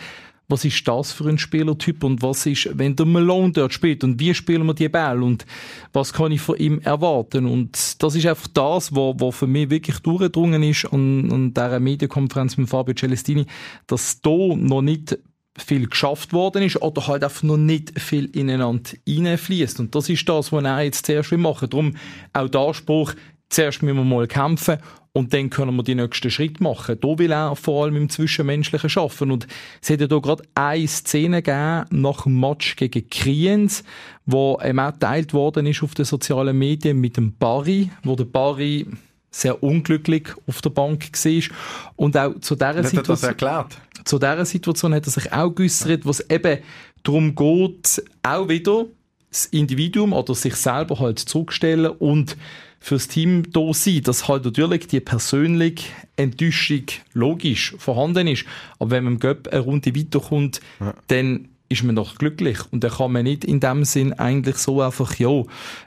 was 0.53 0.67
ist 0.67 0.87
das 0.87 1.13
für 1.13 1.29
ein 1.29 1.39
Spielertyp 1.39 2.05
und 2.05 2.21
was 2.21 2.45
ist, 2.45 2.69
wenn 2.75 2.95
der 2.95 3.07
Malone 3.07 3.53
dort 3.53 3.73
spielt 3.73 4.05
und 4.05 4.21
wie 4.21 4.35
spielen 4.35 4.67
wir 4.67 4.75
die 4.75 4.91
Ball 4.91 5.23
und 5.23 5.47
was 5.95 6.13
kann 6.13 6.31
ich 6.31 6.43
von 6.43 6.59
ihm 6.59 6.79
erwarten 6.81 7.47
und 7.47 8.03
das 8.03 8.15
ist 8.15 8.27
einfach 8.27 8.49
das, 8.49 8.95
was, 8.95 9.15
was 9.19 9.35
für 9.35 9.47
mich 9.47 9.71
wirklich 9.71 9.99
durchgedrungen 10.01 10.63
ist 10.63 10.85
an, 10.93 11.33
an 11.33 11.55
dieser 11.55 11.81
Medienkonferenz 11.81 12.59
mit 12.59 12.69
Fabio 12.69 12.95
Celestini, 12.95 13.47
dass 13.87 14.21
da 14.21 14.31
noch 14.31 14.83
nicht 14.83 15.19
viel 15.57 15.87
geschafft 15.87 16.35
worden 16.35 16.63
ist 16.63 16.81
oder 16.81 17.07
halt 17.07 17.25
einfach 17.25 17.43
noch 17.43 17.57
nicht 17.57 17.99
viel 17.99 18.27
ineinander 18.37 18.91
reinfließt 19.09 19.81
und 19.81 19.95
das 19.95 20.11
ist 20.11 20.29
das, 20.29 20.53
was 20.53 20.65
er 20.65 20.83
jetzt 20.83 21.07
zuerst 21.07 21.33
machen 21.33 21.63
will. 21.63 21.69
Darum 21.69 21.97
auch 22.35 22.49
der 22.49 22.61
Anspruch, 22.61 23.15
zuerst 23.53 23.83
müssen 23.83 23.97
wir 23.97 24.05
mal 24.05 24.27
kämpfen 24.27 24.79
und 25.13 25.35
dann 25.35 25.51
können 25.51 25.77
wir 25.77 25.83
die 25.83 25.95
nächsten 25.95 26.31
Schritte 26.31 26.63
machen. 26.63 26.99
Da 27.01 27.19
will 27.19 27.31
er 27.31 27.55
vor 27.55 27.85
allem 27.85 27.97
im 27.97 28.09
Zwischenmenschlichen 28.09 28.89
schaffen. 28.89 29.31
Und 29.31 29.47
es 29.83 29.91
hat 29.91 30.01
ja 30.01 30.07
da 30.07 30.19
gerade 30.19 30.43
eine 30.55 30.89
Szene 30.89 31.43
gegeben 31.43 31.85
nach 31.91 32.23
dem 32.23 32.41
Match 32.41 32.77
gegen 32.77 33.09
Kriens, 33.11 33.85
wo 34.25 34.59
ihm 34.65 34.79
auch 34.79 34.93
geteilt 34.93 35.35
worden 35.35 35.67
ist 35.67 35.83
auf 35.83 35.95
den 35.95 36.07
sozialen 36.07 36.59
Medien 36.59 36.99
mit 36.99 37.19
dem 37.19 37.35
Barry, 37.35 37.91
wo 38.03 38.17
der 38.17 38.25
Barry 38.25 38.87
sehr 39.31 39.63
unglücklich 39.63 40.29
auf 40.47 40.63
der 40.63 40.71
Bank 40.71 41.11
war. 41.13 41.57
Und 41.97 42.17
auch 42.17 42.41
zu 42.41 42.55
dieser 42.55 42.85
Situation, 42.85 43.67
zu 44.05 44.19
dieser 44.19 44.45
Situation 44.47 44.95
hat 44.95 45.07
er 45.07 45.11
sich 45.11 45.31
auch 45.31 45.51
geäussert, 45.51 46.07
was 46.07 46.21
eben 46.21 46.59
darum 47.03 47.35
geht, 47.35 48.03
auch 48.23 48.49
wieder 48.49 48.87
das 49.31 49.47
Individuum 49.47 50.13
oder 50.13 50.35
sich 50.35 50.55
selber 50.55 50.99
halt 51.01 51.19
zurückstellen 51.19 51.91
und 51.91 52.37
fürs 52.83 53.07
Team 53.07 53.51
da 53.53 53.73
sein, 53.73 54.03
dass 54.03 54.27
halt 54.29 54.45
natürlich 54.45 54.89
die 54.89 55.01
persönliche 55.01 55.87
Enttäuschung 56.17 56.85
logisch 57.15 57.75
vorhanden 57.79 58.27
ist. 58.27 58.45
Aber 58.79 58.91
wenn 58.91 59.05
man 59.05 59.15
im 59.15 59.19
Göpp 59.21 59.49
eine 59.49 59.61
Runde 59.61 59.95
weiterkommt, 59.95 60.61
ja. 60.81 60.93
dann 61.07 61.49
ist 61.69 61.85
man 61.85 61.97
doch 61.97 62.17
glücklich. 62.17 62.59
Und 62.71 62.85
dann 62.85 62.91
kann 62.91 63.13
man 63.13 63.23
nicht 63.23 63.45
in 63.45 63.61
dem 63.61 63.85
Sinn 63.85 64.13
eigentlich 64.15 64.57
so 64.57 64.83
einfach, 64.83 65.15
ja, 65.19 65.43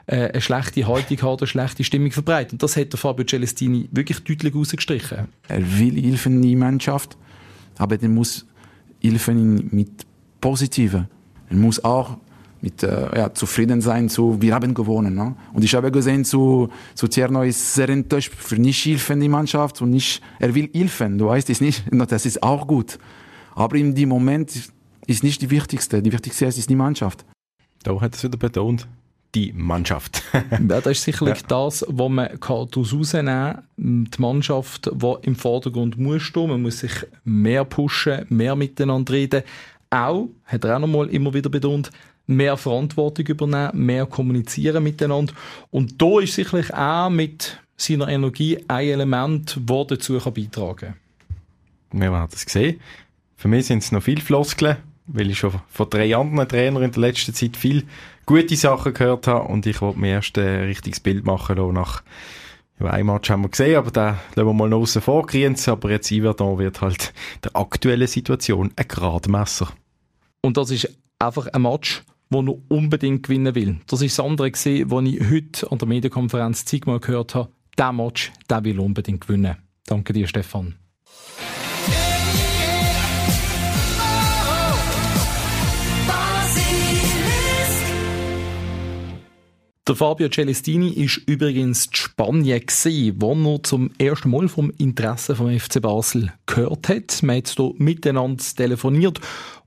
äh, 0.06 0.30
eine 0.30 0.40
schlechte 0.40 0.86
Haltung 0.86 1.20
haben, 1.22 1.38
eine 1.38 1.46
schlechte 1.46 1.84
Stimmung 1.84 2.12
verbreiten. 2.12 2.52
Und 2.52 2.62
das 2.62 2.76
hat 2.76 2.92
der 2.92 2.98
Fabio 2.98 3.26
Celestini 3.26 3.88
wirklich 3.92 4.20
deutlich 4.24 4.54
rausgestrichen. 4.54 5.28
Er 5.48 5.78
will 5.78 6.02
helfen 6.02 6.36
in 6.36 6.42
die 6.42 6.56
Mannschaft, 6.56 7.16
aber 7.76 8.00
er 8.00 8.08
muss 8.08 8.46
helfen 9.02 9.68
mit 9.70 10.06
Positiven. 10.40 11.08
Er 11.50 11.56
muss 11.56 11.84
auch 11.84 12.16
mit 12.60 12.82
äh, 12.82 13.16
ja, 13.16 13.34
zufrieden 13.34 13.80
sein, 13.80 14.08
so 14.08 14.40
wir 14.40 14.54
haben 14.54 14.74
gewonnen. 14.74 15.14
Ne? 15.14 15.34
Und 15.52 15.64
ich 15.64 15.74
habe 15.74 15.90
gesehen, 15.90 16.24
zu, 16.24 16.68
zu 16.94 17.08
Tierno 17.08 17.42
ist 17.42 17.74
sehr 17.74 17.88
enttäuscht 17.88 18.32
für 18.36 18.56
nicht 18.56 18.84
helfen 18.84 19.20
die 19.20 19.28
Mannschaft 19.28 19.80
und 19.82 19.90
nicht, 19.90 20.22
er 20.38 20.54
will 20.54 20.70
helfen, 20.72 21.18
du 21.18 21.26
weißt 21.26 21.50
es 21.50 21.60
nicht, 21.60 21.84
das 22.08 22.26
ist 22.26 22.42
auch 22.42 22.66
gut. 22.66 22.98
Aber 23.54 23.76
in 23.76 23.94
dem 23.94 24.08
Moment 24.08 24.52
ist 25.06 25.24
nicht 25.24 25.42
die 25.42 25.50
wichtigste, 25.50 26.02
die 26.02 26.12
wichtigste 26.12 26.46
ist 26.46 26.68
die 26.68 26.76
Mannschaft. 26.76 27.24
Da 27.82 28.00
hat 28.00 28.14
es 28.14 28.24
wieder 28.24 28.36
betont, 28.36 28.86
die 29.34 29.52
Mannschaft. 29.52 30.22
ja, 30.32 30.58
das 30.58 30.86
ist 30.86 31.04
sicherlich 31.04 31.42
ja. 31.42 31.46
das, 31.48 31.84
was 31.88 32.10
man 32.10 32.28
daraus 32.40 32.92
rausnehmen 32.92 33.54
kann. 33.54 34.08
Die 34.10 34.20
Mannschaft, 34.20 34.90
die 34.92 35.14
im 35.22 35.36
Vordergrund 35.36 35.98
muss 35.98 36.22
stehen, 36.22 36.48
man 36.48 36.62
muss 36.62 36.80
sich 36.80 36.92
mehr 37.24 37.64
pushen, 37.64 38.26
mehr 38.28 38.56
miteinander 38.56 39.12
reden. 39.12 39.42
Auch, 39.90 40.28
hat 40.44 40.64
er 40.64 40.76
auch 40.76 40.80
noch 40.80 40.88
mal 40.88 41.08
immer 41.08 41.32
wieder 41.32 41.50
betont, 41.50 41.90
mehr 42.26 42.56
Verantwortung 42.56 43.26
übernehmen, 43.26 43.84
mehr 43.86 44.06
kommunizieren 44.06 44.82
miteinander. 44.82 45.32
Und 45.70 46.00
da 46.00 46.20
ist 46.20 46.34
sicherlich 46.34 46.72
auch 46.74 47.10
mit 47.10 47.58
seiner 47.76 48.08
Energie 48.08 48.58
ein 48.68 48.88
Element, 48.88 49.58
das 49.64 49.86
dazu 49.86 50.18
beitragen 50.18 50.94
kann. 51.90 52.00
Wir 52.00 52.10
haben 52.10 52.30
das 52.30 52.44
gesehen. 52.44 52.80
Für 53.36 53.48
mich 53.48 53.66
sind 53.66 53.82
es 53.82 53.92
noch 53.92 54.02
viele 54.02 54.22
Floskeln, 54.22 54.78
weil 55.06 55.30
ich 55.30 55.38
schon 55.38 55.54
von 55.68 55.90
drei 55.90 56.16
anderen 56.16 56.48
Trainern 56.48 56.82
in 56.82 56.92
der 56.92 57.00
letzten 57.00 57.34
Zeit 57.34 57.56
viel 57.56 57.84
gute 58.24 58.56
Sachen 58.56 58.94
gehört 58.94 59.26
habe 59.26 59.48
und 59.48 59.66
ich 59.66 59.80
wollte 59.80 60.00
mir 60.00 60.14
erst 60.14 60.36
ein 60.38 60.64
richtiges 60.64 61.00
Bild 61.00 61.24
machen 61.24 61.56
lassen 61.56 61.74
nach 61.74 62.02
ja, 62.78 62.90
ein 62.90 63.06
Match 63.06 63.30
haben 63.30 63.42
wir 63.42 63.48
gesehen, 63.48 63.76
aber 63.76 63.90
da 63.90 64.18
lassen 64.34 64.48
wir 64.48 64.52
mal 64.52 64.68
noch 64.68 64.80
aussen 64.80 65.00
vor, 65.00 65.26
aber 65.26 65.90
jetzt 65.90 66.10
Iverdon 66.10 66.58
wird 66.58 66.82
halt 66.82 67.14
der 67.42 67.56
aktuellen 67.56 68.06
Situation 68.06 68.70
ein 68.76 68.88
Gradmesser. 68.88 69.68
Und 70.42 70.58
das 70.58 70.70
ist 70.70 70.94
einfach 71.18 71.46
ein 71.46 71.62
Match, 71.62 72.02
wo 72.30 72.42
er 72.42 72.56
unbedingt 72.68 73.24
gewinnen 73.24 73.54
will. 73.54 73.76
Das 73.86 74.02
ist 74.02 74.18
das 74.18 74.24
andere 74.24 74.50
gesehen, 74.50 74.90
was 74.90 75.04
ich 75.04 75.30
heute 75.30 75.70
an 75.70 75.78
der 75.78 75.88
Medienkonferenz 75.88 76.64
zigmal 76.64 77.00
gehört 77.00 77.34
habe. 77.34 77.50
Der 77.78 77.92
Match, 77.92 78.32
der 78.48 78.64
will 78.64 78.80
unbedingt 78.80 79.26
gewinnen. 79.26 79.56
Danke 79.86 80.12
dir, 80.12 80.26
Stefan. 80.26 80.74
Der 89.88 89.94
Fabio 89.94 90.28
Celestini 90.28 90.88
ist 90.88 91.20
übrigens 91.26 91.86
in 91.86 91.94
Spanien 91.94 92.58
gewesen, 92.58 93.14
wo 93.20 93.34
er 93.34 93.62
zum 93.62 93.92
ersten 93.98 94.30
Mal 94.30 94.48
vom 94.48 94.72
Interesse 94.78 95.36
vom 95.36 95.56
FC 95.56 95.80
Basel 95.80 96.32
gehört 96.46 96.88
hat. 96.88 97.22
Man 97.22 97.36
hat 97.36 97.54
hier 97.56 97.72
miteinander 97.78 98.42
telefoniert 98.56 99.20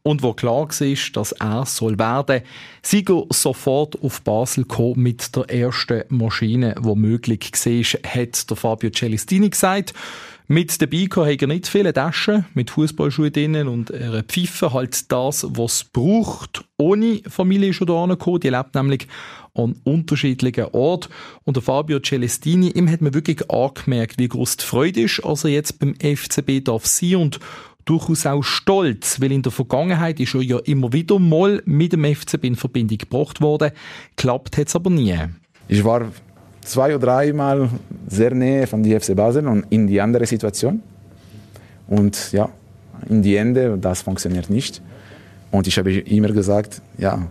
und 0.03 0.23
wo 0.23 0.33
klar 0.33 0.69
war, 0.69 1.11
dass 1.13 1.31
er 1.33 1.65
soll 1.65 1.99
werden, 1.99 2.41
Sieger 2.81 3.25
sofort 3.29 4.01
auf 4.01 4.21
Basel 4.21 4.65
kommen 4.65 5.03
mit 5.03 5.35
der 5.35 5.49
ersten 5.49 6.03
Maschine, 6.09 6.75
die 6.79 6.95
möglich 6.95 7.51
war, 7.53 8.11
hat 8.11 8.49
der 8.49 8.57
Fabio 8.57 8.89
Celestini 8.91 9.49
gesagt. 9.49 9.93
Mit 10.51 10.81
dabei 10.81 11.05
hat 11.31 11.43
er 11.43 11.47
nicht 11.47 11.67
viele 11.67 11.93
Taschen 11.93 12.45
mit 12.55 12.71
Fußballschuhen 12.71 13.31
drinnen 13.31 13.67
und 13.67 13.93
einer 13.93 14.23
Pfeife, 14.23 14.73
halt 14.73 15.11
das, 15.11 15.45
was 15.47 15.73
es 15.73 15.83
braucht. 15.83 16.65
Ohne 16.75 17.21
Familie 17.27 17.71
er 17.79 17.85
da 17.85 18.03
angekommen. 18.03 18.39
Die 18.39 18.49
lebt 18.49 18.73
nämlich 18.73 19.07
an 19.53 19.75
unterschiedlichen 19.83 20.65
Orten. 20.71 21.13
Und 21.43 21.55
der 21.55 21.61
Fabio 21.61 21.99
Celestini, 21.99 22.71
ihm 22.71 22.89
hat 22.89 23.01
man 23.01 23.13
wirklich 23.13 23.47
angemerkt, 23.51 24.17
wie 24.17 24.27
groß 24.27 24.57
die 24.57 24.65
Freude 24.65 25.01
ist, 25.01 25.23
als 25.23 25.43
er 25.43 25.51
jetzt 25.51 25.77
beim 25.77 25.93
FCB 25.93 26.63
darf 26.63 26.87
sein 26.87 27.17
und 27.17 27.39
durchaus 27.85 28.25
auch 28.25 28.43
stolz, 28.43 29.19
weil 29.19 29.31
in 29.31 29.41
der 29.41 29.51
Vergangenheit 29.51 30.19
ist 30.19 30.35
er 30.35 30.41
ja 30.41 30.59
immer 30.59 30.93
wieder 30.93 31.19
mal 31.19 31.61
mit 31.65 31.93
dem 31.93 32.05
FCB 32.05 32.43
in 32.45 32.55
Verbindung 32.55 32.97
gebracht 32.97 33.41
worden. 33.41 33.71
Klappt 34.15 34.57
hat 34.57 34.67
es 34.67 34.75
aber 34.75 34.89
nie. 34.89 35.15
Ich 35.67 35.83
war 35.83 36.11
zwei 36.61 36.95
oder 36.95 37.05
dreimal 37.05 37.69
sehr 38.07 38.33
näher 38.33 38.67
von 38.67 38.83
die 38.83 38.97
FC 38.97 39.15
Basel 39.15 39.47
und 39.47 39.65
in 39.69 39.87
die 39.87 39.99
andere 39.99 40.25
Situation. 40.25 40.81
Und 41.87 42.31
ja, 42.31 42.49
in 43.07 43.21
die 43.21 43.35
Ende, 43.35 43.77
das 43.77 44.01
funktioniert 44.01 44.49
nicht. 44.49 44.81
Und 45.51 45.67
ich 45.67 45.77
habe 45.77 45.91
immer 45.91 46.29
gesagt, 46.29 46.81
ja, 46.97 47.27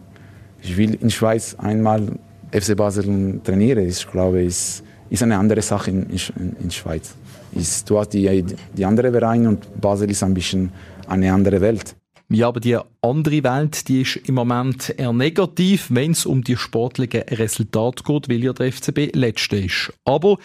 ich 0.60 0.76
will 0.76 0.94
in 0.94 1.10
Schweiz 1.10 1.54
einmal 1.58 2.18
FC 2.50 2.76
Basel 2.76 3.40
trainieren. 3.44 3.86
Ich 3.86 4.10
glaube, 4.10 4.44
es 4.44 4.82
ist 5.10 5.22
eine 5.22 5.36
andere 5.36 5.62
Sache 5.62 5.90
in, 5.90 6.10
in, 6.10 6.56
in 6.60 6.70
Schweiz 6.70 7.14
ist, 7.58 7.88
du 7.90 7.98
hast 7.98 8.10
die, 8.10 8.44
die 8.76 8.84
andere 8.84 9.12
Vereine 9.12 9.48
und 9.48 9.80
Basel 9.80 10.10
ist 10.10 10.22
ein 10.22 10.34
bisschen 10.34 10.72
eine 11.06 11.32
andere 11.32 11.60
Welt. 11.60 11.94
Ja, 12.30 12.48
aber 12.48 12.60
die 12.60 12.76
andere 13.00 13.42
Welt, 13.42 13.88
die 13.88 14.02
ist 14.02 14.16
im 14.16 14.34
Moment 14.34 14.94
eher 14.98 15.14
negativ, 15.14 15.86
wenn 15.88 16.10
es 16.10 16.26
um 16.26 16.44
die 16.44 16.58
sportlichen 16.58 17.22
Resultate 17.22 18.02
geht, 18.02 18.28
weil 18.28 18.44
ja 18.44 18.52
der 18.52 18.70
FCB 18.70 19.14
letzte 19.14 19.56
ist. 19.56 19.94
Aber 20.04 20.36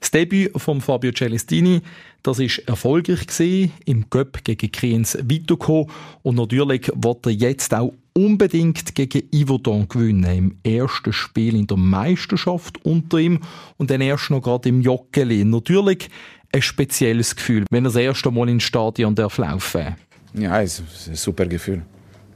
das 0.00 0.10
Debüt 0.10 0.50
von 0.60 0.80
Fabio 0.80 1.12
Celestini, 1.12 1.80
das 2.24 2.40
ist 2.40 2.58
erfolgreich 2.66 3.28
gewesen, 3.28 3.72
im 3.84 4.10
Göpp 4.10 4.42
gegen 4.42 4.72
Kriens 4.72 5.16
weitergekommen 5.16 5.86
und 6.22 6.34
natürlich 6.34 6.90
wird 6.92 7.26
er 7.26 7.32
jetzt 7.32 7.72
auch 7.72 7.92
unbedingt 8.14 8.96
gegen 8.96 9.22
Yverdon 9.32 9.86
gewinnen 9.88 10.24
im 10.24 10.58
ersten 10.64 11.12
Spiel 11.12 11.54
in 11.54 11.68
der 11.68 11.76
Meisterschaft 11.76 12.84
unter 12.84 13.18
ihm 13.18 13.40
und 13.76 13.90
dann 13.92 14.00
erst 14.00 14.30
noch 14.30 14.42
gerade 14.42 14.68
im 14.68 14.80
Joggeli. 14.80 15.44
Natürlich 15.44 16.10
ein 16.52 16.62
spezielles 16.62 17.34
Gefühl, 17.36 17.64
wenn 17.70 17.84
er 17.84 17.90
das 17.90 17.96
erste 17.96 18.30
Mal 18.30 18.48
ins 18.48 18.62
Stadion 18.62 19.14
darf 19.14 19.38
laufen 19.38 19.96
Ja, 20.34 20.62
es 20.62 20.80
ist 20.80 21.08
ein 21.08 21.14
super 21.14 21.46
Gefühl. 21.46 21.82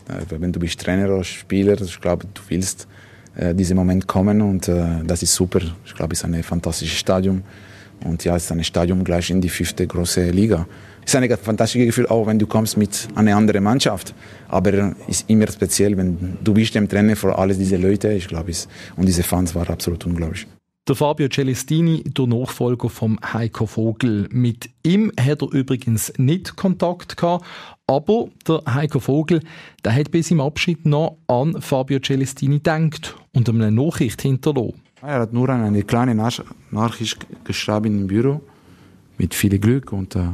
Äh, 0.09 0.25
wenn 0.39 0.53
du 0.53 0.61
bist 0.61 0.81
Trainer 0.81 1.09
oder 1.09 1.25
Spieler, 1.25 1.81
ich 1.81 2.01
glaube, 2.01 2.27
du 2.33 2.43
willst 2.49 2.87
äh, 3.37 3.55
diesen 3.55 3.77
Moment 3.77 4.07
kommen 4.07 4.41
und 4.43 4.69
äh, 4.69 5.03
das 5.05 5.23
ist 5.23 5.35
super. 5.35 5.61
Ich 5.85 5.95
glaube, 5.95 6.13
es 6.13 6.21
ist 6.21 6.25
ein 6.25 6.43
fantastisches 6.43 6.99
Stadion 6.99 7.43
und 8.05 8.25
ja, 8.25 8.37
es 8.37 8.45
ist 8.45 8.53
ein 8.53 8.63
Stadion 8.65 9.03
gleich 9.05 9.31
in 9.31 9.41
die 9.41 9.49
fünfte 9.49 9.87
große 9.87 10.31
Liga. 10.31 10.67
Es 11.05 11.15
ist 11.15 11.21
ein 11.21 11.37
fantastisches 11.37 11.87
Gefühl, 11.87 12.07
auch 12.07 12.27
wenn 12.27 12.39
du 12.39 12.47
kommst 12.47 12.77
mit 12.77 13.09
einer 13.17 13.37
anderen 13.37 13.65
Mannschaft. 13.65 14.15
Aber 14.49 14.73
es 15.09 15.21
ist 15.21 15.31
immer 15.31 15.49
speziell, 15.49 15.97
wenn 15.97 16.39
du 16.43 16.55
bist 16.55 16.75
dem 16.75 16.89
Trainer 16.89 17.17
für 17.17 17.37
alle 17.37 17.55
diese 17.55 17.77
Leute. 17.77 18.13
Ich 18.13 18.29
glaube, 18.29 18.53
und 18.97 19.07
diese 19.07 19.25
Fans 19.25 19.53
waren 19.55 19.69
absolut 19.69 20.07
unglaublich. 20.07 20.47
Der 20.89 20.97
Fabio 20.97 21.29
Celestini, 21.29 22.03
der 22.03 22.27
Nachfolger 22.27 22.89
vom 22.89 23.17
Heiko 23.23 23.67
Vogel. 23.67 24.29
Mit 24.33 24.69
ihm 24.83 25.13
hat 25.17 25.41
er 25.41 25.53
übrigens 25.53 26.13
nicht 26.17 26.57
Kontakt 26.57 27.17
gehabt, 27.17 27.45
aber 27.87 28.27
der 28.49 28.63
Heiko 28.67 28.99
Vogel, 28.99 29.43
der 29.85 29.95
hat 29.95 30.11
bis 30.11 30.33
im 30.33 30.41
Abschied 30.41 30.85
noch 30.85 31.19
an 31.29 31.63
Fabio 31.63 32.01
Celestini 32.01 32.57
gedacht 32.57 33.15
und 33.33 33.49
ihm 33.49 33.61
eine 33.61 33.71
Nachricht 33.71 34.23
hinterlassen. 34.23 34.81
Er 35.03 35.21
hat 35.21 35.33
nur 35.33 35.49
eine 35.51 35.85
kleine 35.85 36.17
Nachricht 36.73 37.29
geschrieben 37.45 38.01
im 38.01 38.07
Büro 38.09 38.41
mit 39.19 39.35
viel 39.35 39.57
Glück 39.61 39.93
und 39.93 40.17
äh, 40.17 40.31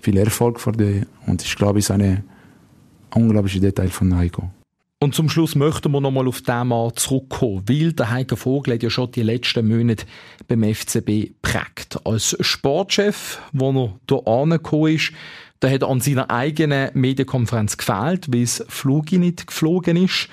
viel 0.00 0.16
Erfolg 0.16 0.58
für 0.58 0.72
die. 0.72 1.02
Und 1.28 1.42
ich 1.42 1.54
glaube, 1.54 1.78
es 1.78 1.84
ist 1.84 1.90
eine 1.92 2.24
unglaubliche 3.14 3.60
Detail 3.60 3.90
von 3.90 4.16
Heiko. 4.16 4.50
Und 5.06 5.14
zum 5.14 5.28
Schluss 5.28 5.54
möchten 5.54 5.92
wir 5.92 6.00
nochmal 6.00 6.26
auf 6.26 6.42
den 6.42 6.66
Mann 6.66 6.90
zurückkommen, 6.96 7.62
weil 7.68 7.92
der 7.92 8.10
Heiko 8.10 8.34
Vogel 8.34 8.74
hat 8.74 8.82
ja 8.82 8.90
schon 8.90 9.12
die 9.12 9.22
letzten 9.22 9.68
Monate 9.68 10.04
beim 10.48 10.64
FCB 10.64 11.30
prägt. 11.42 12.04
Als 12.04 12.36
Sportchef, 12.40 13.40
wo 13.52 13.70
er 13.70 13.94
hier 14.08 14.26
angekommen 14.26 14.96
ist, 14.96 15.12
der 15.62 15.70
hat 15.70 15.84
an 15.84 16.00
seiner 16.00 16.28
eigenen 16.28 16.90
Medienkonferenz 16.94 17.76
gefehlt, 17.76 18.32
weil 18.32 18.40
das 18.40 18.64
Flug 18.68 19.12
nicht 19.12 19.46
geflogen 19.46 19.96
ist. 19.96 20.28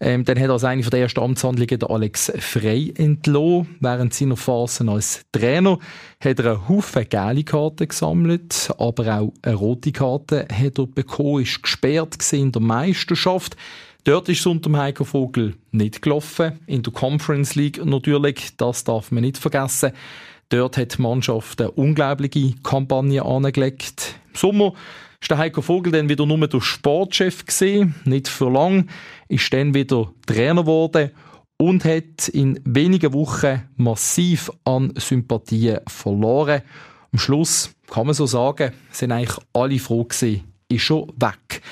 Ähm, 0.00 0.24
dann 0.24 0.38
hat 0.38 0.46
er 0.46 0.52
als 0.52 0.62
eine 0.62 0.82
der 0.82 1.00
ersten 1.00 1.20
Amtshandlungen 1.20 1.80
den 1.80 1.90
Alex 1.90 2.32
Frey 2.38 2.94
entlassen. 2.96 3.76
Während 3.80 4.14
seiner 4.14 4.36
Phasen 4.36 4.88
als 4.88 5.24
Trainer 5.32 5.80
hat 6.20 6.38
er 6.38 6.52
einen 6.52 6.68
Haufen 6.68 7.08
gelbe 7.08 7.42
Karten 7.42 7.88
gesammelt, 7.88 8.70
aber 8.78 9.18
auch 9.18 9.32
eine 9.42 9.54
rote 9.56 9.90
Karte 9.90 10.46
hat 10.48 10.78
er 10.78 10.86
bekommen, 10.86 11.42
ist 11.42 11.60
gesperrt 11.60 12.32
in 12.32 12.52
der 12.52 12.62
Meisterschaft. 12.62 13.56
Dort 14.04 14.28
ist 14.28 14.40
es 14.40 14.46
unter 14.46 14.68
dem 14.68 14.76
Heiko 14.76 15.04
Vogel 15.04 15.54
nicht 15.70 16.02
gelaufen. 16.02 16.58
In 16.66 16.82
der 16.82 16.92
Conference 16.92 17.54
League 17.54 17.84
natürlich, 17.84 18.56
das 18.56 18.82
darf 18.82 19.12
man 19.12 19.22
nicht 19.22 19.38
vergessen. 19.38 19.92
Dort 20.48 20.76
hat 20.76 20.98
die 20.98 21.02
Mannschaft 21.02 21.60
eine 21.60 21.70
unglaubliche 21.70 22.54
Kampagne 22.64 23.24
angelegt. 23.24 24.16
Im 24.30 24.34
Sommer 24.34 24.72
ist 25.20 25.30
der 25.30 25.38
Heiko 25.38 25.62
Vogel 25.62 25.92
dann 25.92 26.08
wieder 26.08 26.26
nur 26.26 26.48
der 26.48 26.60
Sportchef 26.60 27.46
gesehen, 27.46 27.94
nicht 28.04 28.26
für 28.26 28.50
lang, 28.50 28.88
ist 29.28 29.52
dann 29.52 29.72
wieder 29.72 30.12
Trainer 30.26 30.62
geworden 30.62 31.12
und 31.56 31.84
hat 31.84 32.26
in 32.26 32.58
wenigen 32.64 33.12
Wochen 33.12 33.62
massiv 33.76 34.50
an 34.64 34.92
Sympathien 34.96 35.78
verloren. 35.86 36.62
Am 37.12 37.20
Schluss 37.20 37.70
kann 37.88 38.06
man 38.06 38.14
so 38.14 38.26
sagen, 38.26 38.72
sind 38.90 39.12
eigentlich 39.12 39.38
alle 39.52 39.78
froh 39.78 40.02
gewesen, 40.02 40.42
ist 40.68 40.82
schon 40.82 41.12
weg. 41.20 41.62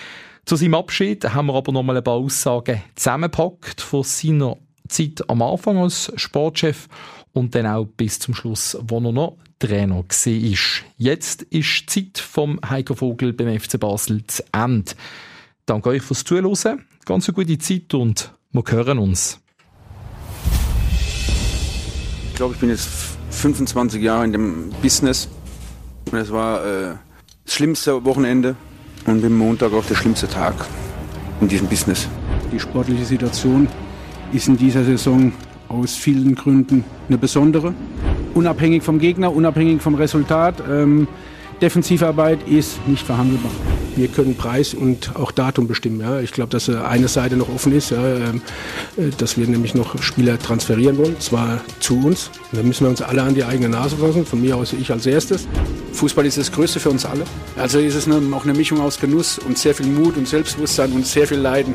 Zu 0.44 0.56
seinem 0.56 0.74
Abschied 0.74 1.24
haben 1.24 1.46
wir 1.46 1.54
aber 1.54 1.72
noch 1.72 1.82
mal 1.82 1.96
ein 1.96 2.04
paar 2.04 2.14
Aussagen 2.14 2.82
zusammengepackt 2.96 3.80
von 3.80 4.02
seiner 4.02 4.56
Zeit 4.88 5.28
am 5.28 5.42
Anfang 5.42 5.78
als 5.78 6.12
Sportchef 6.16 6.88
und 7.32 7.54
dann 7.54 7.66
auch 7.66 7.84
bis 7.84 8.18
zum 8.18 8.34
Schluss, 8.34 8.76
wo 8.80 8.98
er 8.98 9.12
noch 9.12 9.36
Trainer 9.58 9.96
war. 9.96 10.74
Jetzt 10.96 11.42
ist 11.42 11.94
die 11.94 12.12
Zeit 12.12 12.18
vom 12.18 12.58
Heiko 12.68 12.94
Vogel 12.94 13.32
beim 13.32 13.58
FC 13.60 13.78
Basel 13.78 14.26
zu 14.26 14.42
Ende. 14.52 14.92
Danke 15.66 15.90
euch 15.90 16.02
fürs 16.02 16.24
Zuhören. 16.24 16.84
Ganz 17.04 17.28
eine 17.28 17.34
gute 17.34 17.58
Zeit 17.58 17.94
und 17.94 18.32
wir 18.52 18.64
hören 18.66 18.98
uns. 18.98 19.38
Ich 22.30 22.34
glaube, 22.34 22.54
ich 22.54 22.60
bin 22.60 22.70
jetzt 22.70 22.88
25 23.30 24.02
Jahre 24.02 24.24
in 24.24 24.32
dem 24.32 24.70
Business. 24.82 25.28
Es 26.10 26.32
war 26.32 26.64
äh, 26.64 26.94
das 27.44 27.54
schlimmste 27.54 28.04
Wochenende 28.04 28.56
und 29.06 29.22
bin 29.22 29.36
Montag 29.36 29.72
auch 29.72 29.84
der 29.84 29.94
schlimmste 29.94 30.28
Tag 30.28 30.54
in 31.40 31.48
diesem 31.48 31.68
Business. 31.68 32.08
Die 32.52 32.60
sportliche 32.60 33.04
Situation 33.04 33.68
ist 34.32 34.48
in 34.48 34.56
dieser 34.56 34.84
Saison 34.84 35.32
aus 35.68 35.94
vielen 35.94 36.34
Gründen 36.34 36.84
eine 37.08 37.18
besondere. 37.18 37.74
Unabhängig 38.34 38.82
vom 38.82 38.98
Gegner, 38.98 39.32
unabhängig 39.32 39.80
vom 39.82 39.94
Resultat. 39.94 40.62
Ähm, 40.68 41.08
Defensivarbeit 41.60 42.48
ist 42.48 42.86
nicht 42.88 43.04
verhandelbar. 43.04 43.52
Wir 43.96 44.08
können 44.08 44.34
Preis 44.34 44.72
und 44.72 45.16
auch 45.16 45.30
Datum 45.30 45.66
bestimmen. 45.66 46.00
Ja. 46.00 46.20
Ich 46.20 46.32
glaube, 46.32 46.50
dass 46.50 46.68
äh, 46.68 46.76
eine 46.76 47.08
Seite 47.08 47.36
noch 47.36 47.48
offen 47.48 47.72
ist, 47.72 47.90
ja, 47.90 48.02
ähm, 48.02 48.42
äh, 48.96 49.10
dass 49.18 49.36
wir 49.36 49.46
nämlich 49.46 49.74
noch 49.74 50.00
Spieler 50.02 50.38
transferieren 50.38 50.96
wollen, 50.96 51.20
zwar 51.20 51.60
zu 51.80 51.98
uns. 51.98 52.30
Da 52.52 52.62
müssen 52.62 52.84
wir 52.84 52.90
uns 52.90 53.02
alle 53.02 53.22
an 53.22 53.34
die 53.34 53.44
eigene 53.44 53.68
Nase 53.68 53.96
fassen, 53.96 54.24
von 54.24 54.40
mir 54.40 54.56
aus 54.56 54.72
ich 54.72 54.90
als 54.90 55.06
erstes. 55.06 55.46
Fußball 55.92 56.24
ist 56.24 56.38
das 56.38 56.50
Größte 56.52 56.80
für 56.80 56.90
uns 56.90 57.04
alle. 57.04 57.24
Also 57.56 57.78
ist 57.78 57.94
es 57.94 58.06
eine, 58.06 58.34
auch 58.34 58.44
eine 58.44 58.54
Mischung 58.54 58.80
aus 58.80 58.98
Genuss 58.98 59.38
und 59.38 59.58
sehr 59.58 59.74
viel 59.74 59.86
Mut 59.86 60.16
und 60.16 60.28
Selbstbewusstsein 60.28 60.92
und 60.92 61.04
sehr 61.04 61.26
viel 61.26 61.38
Leiden. 61.38 61.74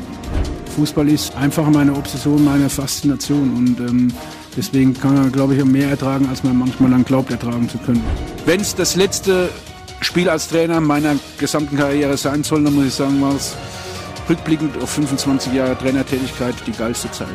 Fußball 0.74 1.08
ist 1.08 1.34
einfach 1.36 1.68
meine 1.70 1.94
Obsession, 1.94 2.44
meine 2.44 2.68
Faszination 2.68 3.54
und 3.54 3.80
ähm, 3.80 4.12
deswegen 4.56 4.94
kann 4.94 5.14
man, 5.14 5.32
glaube 5.32 5.54
ich, 5.54 5.64
mehr 5.64 5.90
ertragen, 5.90 6.26
als 6.28 6.42
man 6.42 6.58
manchmal 6.58 6.90
dann 6.90 7.04
glaubt, 7.04 7.30
ertragen 7.30 7.68
zu 7.68 7.78
können. 7.78 8.02
Wenn 8.44 8.60
es 8.60 8.74
das 8.74 8.96
letzte 8.96 9.48
Spiel 10.00 10.28
als 10.28 10.48
Trainer 10.48 10.80
meiner 10.80 11.16
gesamten 11.38 11.76
Karriere 11.76 12.16
sein 12.16 12.42
soll, 12.44 12.62
dann 12.64 12.74
muss 12.74 12.86
ich 12.86 12.94
sagen, 12.94 13.20
war 13.20 13.34
es 13.34 13.54
rückblickend 14.28 14.82
auf 14.82 14.90
25 14.90 15.52
Jahre 15.52 15.76
Trainertätigkeit 15.78 16.54
die 16.66 16.72
geilste 16.72 17.10
Zeit. 17.10 17.28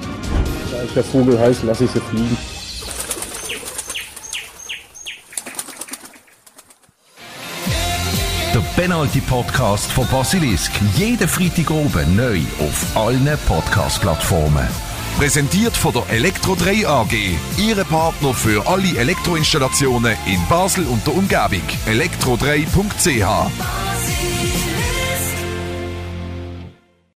Da 0.72 0.84
ich 0.84 0.94
der 0.94 1.04
Vogel 1.04 1.40
heiß, 1.40 1.64
lasse 1.64 1.86
ich 1.86 1.92
sie 1.92 2.00
fliegen. 2.00 2.38
Der 8.54 8.60
Penalty 8.76 9.22
Podcast 9.22 9.92
von 9.92 10.06
Basilisk. 10.08 10.74
Jeden 10.96 11.28
Freitag 11.28 11.72
oben 11.72 12.16
neu 12.18 12.42
auf 12.60 12.98
allen 12.98 13.38
Podcast-Plattformen. 13.48 14.91
Präsentiert 15.18 15.78
von 15.78 15.94
der 15.94 16.10
Elektro 16.10 16.56
3 16.56 16.88
AG. 16.88 17.14
Ihre 17.58 17.86
Partner 17.86 18.34
für 18.34 18.68
alle 18.68 18.98
Elektroinstallationen 18.98 20.16
in 20.26 20.40
Basel 20.50 20.86
und 20.88 21.06
der 21.06 21.16
Umgebung. 21.16 21.62
elektro3.ch 21.86 23.91